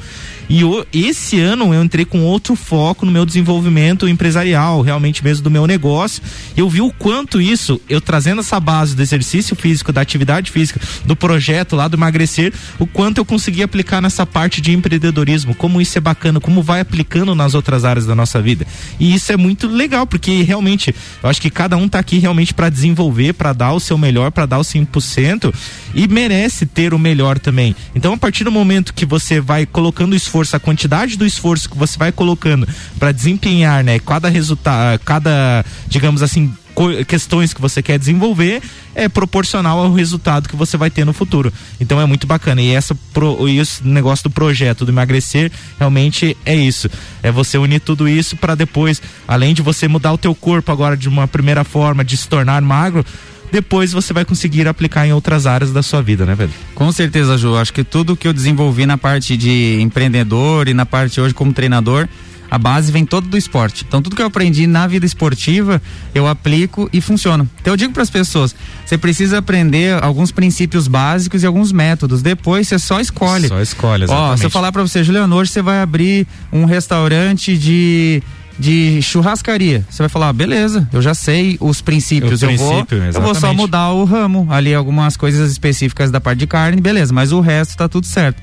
E 0.49 0.65
o, 0.65 0.85
esse 0.91 1.39
ano 1.39 1.73
eu 1.73 1.81
entrei 1.81 2.03
com 2.03 2.23
outro 2.23 2.57
foco 2.57 3.05
no 3.05 3.11
meu 3.11 3.25
desenvolvimento 3.25 4.07
empresarial, 4.07 4.81
realmente 4.81 5.23
mesmo 5.23 5.43
do 5.43 5.51
meu 5.51 5.65
negócio. 5.65 6.21
Eu 6.57 6.69
vi 6.69 6.81
o 6.81 6.91
quanto 6.91 7.39
isso, 7.39 7.79
eu 7.87 8.01
trazendo 8.01 8.41
essa 8.41 8.59
base 8.59 8.93
do 8.93 9.01
exercício 9.01 9.55
físico, 9.55 9.93
da 9.93 10.01
atividade 10.01 10.51
física, 10.51 10.81
do 11.05 11.15
projeto 11.15 11.75
lá 11.75 11.87
do 11.87 11.95
emagrecer, 11.95 12.53
o 12.77 12.85
quanto 12.85 13.19
eu 13.19 13.25
consegui 13.25 13.63
aplicar 13.63 14.01
nessa 14.01 14.25
parte 14.25 14.59
de 14.59 14.73
empreendedorismo, 14.73 15.55
como 15.55 15.79
isso 15.79 15.97
é 15.97 16.01
bacana, 16.01 16.39
como 16.39 16.61
vai 16.61 16.81
aplicando 16.81 17.33
nas 17.33 17.53
outras 17.53 17.85
áreas 17.85 18.05
da 18.05 18.15
nossa 18.15 18.41
vida. 18.41 18.67
E 18.99 19.13
isso 19.13 19.31
é 19.31 19.37
muito 19.37 19.67
legal, 19.67 20.05
porque 20.05 20.41
realmente, 20.41 20.93
eu 21.23 21.29
acho 21.29 21.41
que 21.41 21.49
cada 21.49 21.77
um 21.77 21.87
tá 21.87 21.99
aqui 21.99 22.17
realmente 22.17 22.53
para 22.53 22.70
desenvolver, 22.71 23.33
para 23.33 23.53
dar 23.53 23.73
o 23.73 23.79
seu 23.79 23.97
melhor, 23.97 24.31
para 24.31 24.45
dar 24.45 24.59
o 24.59 24.63
100% 24.63 25.53
e 25.93 26.07
merece 26.07 26.65
ter 26.65 26.93
o 26.93 26.99
melhor 26.99 27.37
também. 27.37 27.75
Então, 27.93 28.13
a 28.13 28.17
partir 28.17 28.43
do 28.43 28.51
momento 28.51 28.93
que 28.93 29.05
você 29.05 29.39
vai 29.39 29.65
colocando 29.65 30.15
esforço, 30.15 30.55
a 30.55 30.59
quantidade 30.59 31.17
do 31.17 31.25
esforço 31.25 31.69
que 31.69 31.77
você 31.77 31.97
vai 31.97 32.11
colocando 32.11 32.67
para 32.97 33.11
desempenhar, 33.11 33.83
né, 33.83 33.99
cada 33.99 34.29
resultado, 34.29 34.99
cada, 35.03 35.65
digamos 35.87 36.23
assim, 36.23 36.51
questões 37.07 37.53
que 37.53 37.61
você 37.61 37.81
quer 37.81 37.97
desenvolver 37.99 38.61
é 38.93 39.07
proporcional 39.07 39.79
ao 39.79 39.93
resultado 39.93 40.49
que 40.49 40.55
você 40.55 40.77
vai 40.77 40.89
ter 40.89 41.05
no 41.05 41.13
futuro. 41.13 41.51
Então 41.79 41.99
é 41.99 42.05
muito 42.05 42.27
bacana. 42.27 42.61
E 42.61 42.71
essa 42.71 42.95
pro, 43.13 43.47
e 43.47 43.59
esse 43.59 43.85
negócio 43.85 44.23
do 44.23 44.29
projeto 44.29 44.85
do 44.85 44.91
emagrecer 44.91 45.51
realmente 45.77 46.35
é 46.45 46.55
isso. 46.55 46.89
É 47.23 47.31
você 47.31 47.57
unir 47.57 47.79
tudo 47.79 48.07
isso 48.07 48.35
para 48.35 48.55
depois, 48.55 49.01
além 49.27 49.53
de 49.53 49.61
você 49.61 49.87
mudar 49.87 50.13
o 50.13 50.17
teu 50.17 50.33
corpo 50.35 50.71
agora 50.71 50.97
de 50.97 51.07
uma 51.07 51.27
primeira 51.27 51.63
forma 51.63 52.03
de 52.03 52.17
se 52.17 52.27
tornar 52.27 52.61
magro, 52.61 53.05
depois 53.51 53.91
você 53.91 54.13
vai 54.13 54.23
conseguir 54.23 54.67
aplicar 54.67 55.05
em 55.05 55.11
outras 55.11 55.45
áreas 55.45 55.73
da 55.73 55.83
sua 55.83 56.01
vida, 56.01 56.25
né, 56.25 56.33
velho? 56.33 56.51
Com 56.73 56.91
certeza, 56.91 57.37
Ju. 57.37 57.55
Acho 57.57 57.73
que 57.73 57.83
tudo 57.83 58.15
que 58.15 58.27
eu 58.27 58.33
desenvolvi 58.33 58.85
na 58.85 58.97
parte 58.97 59.35
de 59.35 59.79
empreendedor 59.81 60.69
e 60.69 60.73
na 60.73 60.85
parte 60.85 61.19
hoje 61.19 61.33
como 61.33 61.51
treinador, 61.51 62.07
a 62.51 62.57
base 62.57 62.91
vem 62.91 63.05
toda 63.05 63.25
do 63.25 63.37
esporte. 63.37 63.85
Então 63.87 64.01
tudo 64.01 64.13
que 64.13 64.21
eu 64.21 64.25
aprendi 64.25 64.67
na 64.67 64.85
vida 64.85 65.05
esportiva, 65.05 65.81
eu 66.13 66.27
aplico 66.27 66.89
e 66.91 66.99
funciona. 66.99 67.47
Então 67.61 67.71
eu 67.71 67.77
digo 67.77 67.93
para 67.93 68.03
as 68.03 68.09
pessoas, 68.09 68.53
você 68.85 68.97
precisa 68.97 69.37
aprender 69.37 70.03
alguns 70.03 70.31
princípios 70.31 70.85
básicos 70.85 71.43
e 71.43 71.45
alguns 71.45 71.71
métodos. 71.71 72.21
Depois 72.21 72.67
você 72.67 72.77
só 72.77 72.99
escolhe. 72.99 73.47
Só 73.47 73.61
escolhe, 73.61 74.03
exatamente. 74.03 74.33
Ó, 74.33 74.37
se 74.37 74.45
eu 74.45 74.49
falar 74.49 74.73
para 74.73 74.81
você, 74.81 75.01
Juliano, 75.01 75.33
hoje 75.33 75.49
você 75.51 75.61
vai 75.61 75.81
abrir 75.81 76.27
um 76.51 76.65
restaurante 76.65 77.57
de 77.57 78.21
de 78.59 79.01
churrascaria. 79.01 79.83
Você 79.89 80.03
vai 80.03 80.09
falar, 80.09 80.29
ah, 80.29 80.33
beleza, 80.33 80.87
eu 80.93 81.01
já 81.01 81.15
sei 81.15 81.57
os 81.59 81.81
princípios, 81.81 82.43
eu 82.43 82.55
vou, 82.57 82.85
eu 83.13 83.21
vou 83.21 83.33
só 83.33 83.53
mudar 83.53 83.89
o 83.91 84.03
ramo, 84.03 84.45
ali 84.51 84.75
algumas 84.75 85.17
coisas 85.17 85.51
específicas 85.51 86.11
da 86.11 86.21
parte 86.21 86.39
de 86.39 86.47
carne, 86.47 86.79
beleza, 86.79 87.11
mas 87.11 87.31
o 87.31 87.39
resto 87.39 87.75
tá 87.75 87.89
tudo 87.89 88.05
certo. 88.05 88.39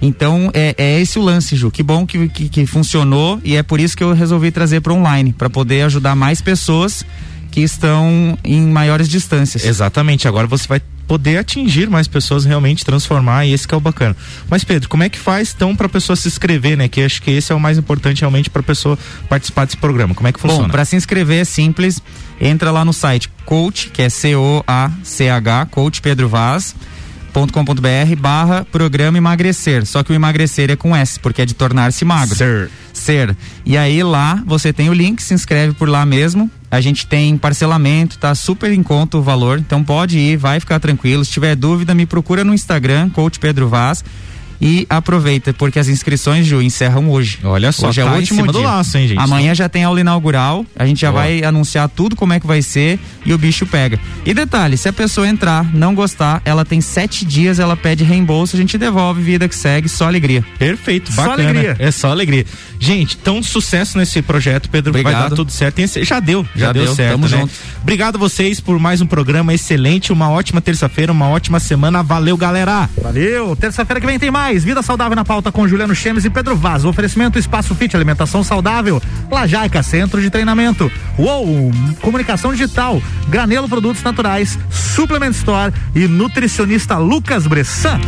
Então 0.00 0.50
é, 0.54 0.74
é 0.78 1.00
esse 1.00 1.18
o 1.18 1.22
lance, 1.22 1.56
Ju. 1.56 1.70
Que 1.70 1.82
bom 1.82 2.06
que, 2.06 2.28
que, 2.28 2.48
que 2.48 2.66
funcionou 2.66 3.40
e 3.42 3.56
é 3.56 3.62
por 3.62 3.80
isso 3.80 3.96
que 3.96 4.04
eu 4.04 4.12
resolvi 4.12 4.50
trazer 4.50 4.80
para 4.80 4.92
online, 4.92 5.32
para 5.32 5.50
poder 5.50 5.82
ajudar 5.82 6.14
mais 6.14 6.40
pessoas 6.40 7.04
que 7.50 7.60
estão 7.60 8.38
em 8.44 8.60
maiores 8.60 9.08
distâncias. 9.08 9.64
Exatamente. 9.64 10.28
Agora 10.28 10.46
você 10.46 10.68
vai 10.68 10.80
poder 11.08 11.38
atingir 11.38 11.88
mais 11.88 12.06
pessoas, 12.06 12.44
realmente 12.44 12.84
transformar, 12.84 13.46
e 13.46 13.52
esse 13.54 13.66
que 13.66 13.72
é 13.72 13.76
o 13.76 13.80
bacana. 13.80 14.14
Mas 14.50 14.62
Pedro, 14.62 14.90
como 14.90 15.02
é 15.02 15.08
que 15.08 15.18
faz 15.18 15.54
então 15.56 15.74
para 15.74 15.86
a 15.86 15.88
pessoa 15.88 16.14
se 16.14 16.28
inscrever, 16.28 16.76
né? 16.76 16.86
Que 16.86 17.00
acho 17.00 17.22
que 17.22 17.30
esse 17.30 17.50
é 17.50 17.54
o 17.54 17.58
mais 17.58 17.78
importante 17.78 18.20
realmente 18.20 18.50
para 18.50 18.60
a 18.60 18.62
pessoa 18.62 18.98
participar 19.26 19.64
desse 19.64 19.78
programa. 19.78 20.14
Como 20.14 20.28
é 20.28 20.32
que 20.32 20.38
funciona? 20.38 20.64
Bom, 20.64 20.70
para 20.70 20.84
se 20.84 20.94
inscrever 20.96 21.40
é 21.40 21.44
simples, 21.44 21.98
entra 22.38 22.70
lá 22.70 22.84
no 22.84 22.92
site 22.92 23.30
coach, 23.46 23.88
que 23.88 24.02
é 24.02 24.10
C 24.10 24.36
O 24.36 24.62
A 24.66 24.90
C 25.02 25.30
H, 25.30 25.66
coach 25.70 26.02
Pedro 26.02 26.28
Vaz 26.28 26.76
com.br 27.46 28.16
barra 28.18 28.64
programa 28.64 29.18
emagrecer. 29.18 29.86
Só 29.86 30.02
que 30.02 30.12
o 30.12 30.14
emagrecer 30.14 30.70
é 30.70 30.76
com 30.76 30.96
S, 30.96 31.20
porque 31.20 31.42
é 31.42 31.46
de 31.46 31.54
tornar-se 31.54 32.04
magro. 32.04 32.34
Ser. 32.34 32.70
Ser. 32.92 33.36
E 33.64 33.76
aí 33.76 34.02
lá 34.02 34.42
você 34.46 34.72
tem 34.72 34.90
o 34.90 34.92
link, 34.92 35.22
se 35.22 35.34
inscreve 35.34 35.74
por 35.74 35.88
lá 35.88 36.04
mesmo. 36.04 36.50
A 36.70 36.80
gente 36.80 37.06
tem 37.06 37.36
parcelamento, 37.38 38.18
tá 38.18 38.34
super 38.34 38.72
em 38.72 38.82
conta 38.82 39.16
o 39.16 39.22
valor. 39.22 39.58
Então 39.58 39.84
pode 39.84 40.18
ir, 40.18 40.36
vai 40.36 40.58
ficar 40.58 40.80
tranquilo. 40.80 41.24
Se 41.24 41.30
tiver 41.30 41.54
dúvida, 41.54 41.94
me 41.94 42.06
procura 42.06 42.42
no 42.42 42.52
Instagram, 42.52 43.10
Coach 43.10 43.38
Pedro 43.38 43.68
Vaz 43.68 44.04
e 44.60 44.86
aproveita, 44.90 45.52
porque 45.54 45.78
as 45.78 45.88
inscrições, 45.88 46.46
Ju, 46.46 46.60
encerram 46.60 47.10
hoje. 47.10 47.38
Olha 47.44 47.70
só, 47.72 47.88
hoje 47.88 48.00
é 48.00 48.04
tá 48.04 48.10
é 48.10 48.12
o 48.14 48.16
último 48.16 48.42
dia. 48.42 48.52
do 48.52 48.62
laço, 48.62 48.98
hein, 48.98 49.08
gente? 49.08 49.20
Amanhã 49.20 49.54
já 49.54 49.68
tem 49.68 49.84
aula 49.84 50.00
inaugural, 50.00 50.64
a 50.76 50.84
gente 50.86 51.00
já 51.00 51.10
Boa. 51.10 51.22
vai 51.22 51.42
anunciar 51.44 51.88
tudo 51.88 52.16
como 52.16 52.32
é 52.32 52.40
que 52.40 52.46
vai 52.46 52.62
ser 52.62 52.98
e 53.24 53.32
o 53.32 53.38
bicho 53.38 53.66
pega. 53.66 53.98
E 54.24 54.34
detalhe, 54.34 54.76
se 54.76 54.88
a 54.88 54.92
pessoa 54.92 55.28
entrar, 55.28 55.64
não 55.74 55.94
gostar, 55.94 56.42
ela 56.44 56.64
tem 56.64 56.80
sete 56.80 57.24
dias, 57.24 57.58
ela 57.58 57.76
pede 57.76 58.04
reembolso, 58.04 58.56
a 58.56 58.58
gente 58.58 58.76
devolve, 58.76 59.22
vida 59.22 59.48
que 59.48 59.54
segue, 59.54 59.88
só 59.88 60.06
alegria. 60.06 60.44
Perfeito, 60.58 61.12
bacana. 61.12 61.36
Só 61.36 61.48
alegria. 61.48 61.76
É 61.78 61.90
só 61.90 62.10
alegria. 62.10 62.46
Gente, 62.80 63.18
então 63.20 63.42
sucesso 63.42 63.98
nesse 63.98 64.22
projeto, 64.22 64.68
Pedro, 64.70 64.90
Obrigado. 64.90 65.12
vai 65.12 65.30
dar 65.30 65.36
tudo 65.36 65.50
certo. 65.50 65.78
Já 66.02 66.20
deu, 66.20 66.44
já, 66.54 66.66
já 66.66 66.72
deu, 66.72 66.84
deu, 66.84 66.94
certo, 66.94 67.12
Tamo 67.12 67.28
né? 67.28 67.38
junto. 67.40 67.52
Obrigado 67.82 68.16
a 68.16 68.18
vocês 68.18 68.60
por 68.60 68.78
mais 68.78 69.00
um 69.00 69.06
programa 69.06 69.54
excelente, 69.54 70.12
uma 70.12 70.30
ótima 70.30 70.60
terça-feira, 70.60 71.12
uma 71.12 71.28
ótima 71.28 71.58
semana. 71.58 72.02
Valeu, 72.02 72.36
galera. 72.36 72.88
Valeu. 73.00 73.56
Terça-feira 73.56 74.00
que 74.00 74.06
vem 74.06 74.18
tem 74.18 74.30
mais. 74.30 74.64
Vida 74.64 74.82
saudável 74.82 75.16
na 75.16 75.24
pauta 75.24 75.50
com 75.50 75.66
Juliano 75.66 75.94
Chemes 75.94 76.24
e 76.24 76.30
Pedro 76.30 76.56
Vaz. 76.56 76.84
Oferecimento 76.84 77.38
Espaço 77.38 77.74
Fit 77.74 77.96
Alimentação 77.96 78.44
Saudável, 78.44 79.00
Lajaica 79.30 79.82
Centro 79.82 80.20
de 80.20 80.30
Treinamento, 80.30 80.90
Uou, 81.16 81.70
Comunicação 82.00 82.52
Digital, 82.52 83.00
Granelo 83.28 83.68
Produtos 83.68 84.02
Naturais, 84.02 84.58
Suplement 84.70 85.30
Store 85.30 85.72
e 85.94 86.06
nutricionista 86.06 86.98
Lucas 86.98 87.46
Bressan. 87.46 88.00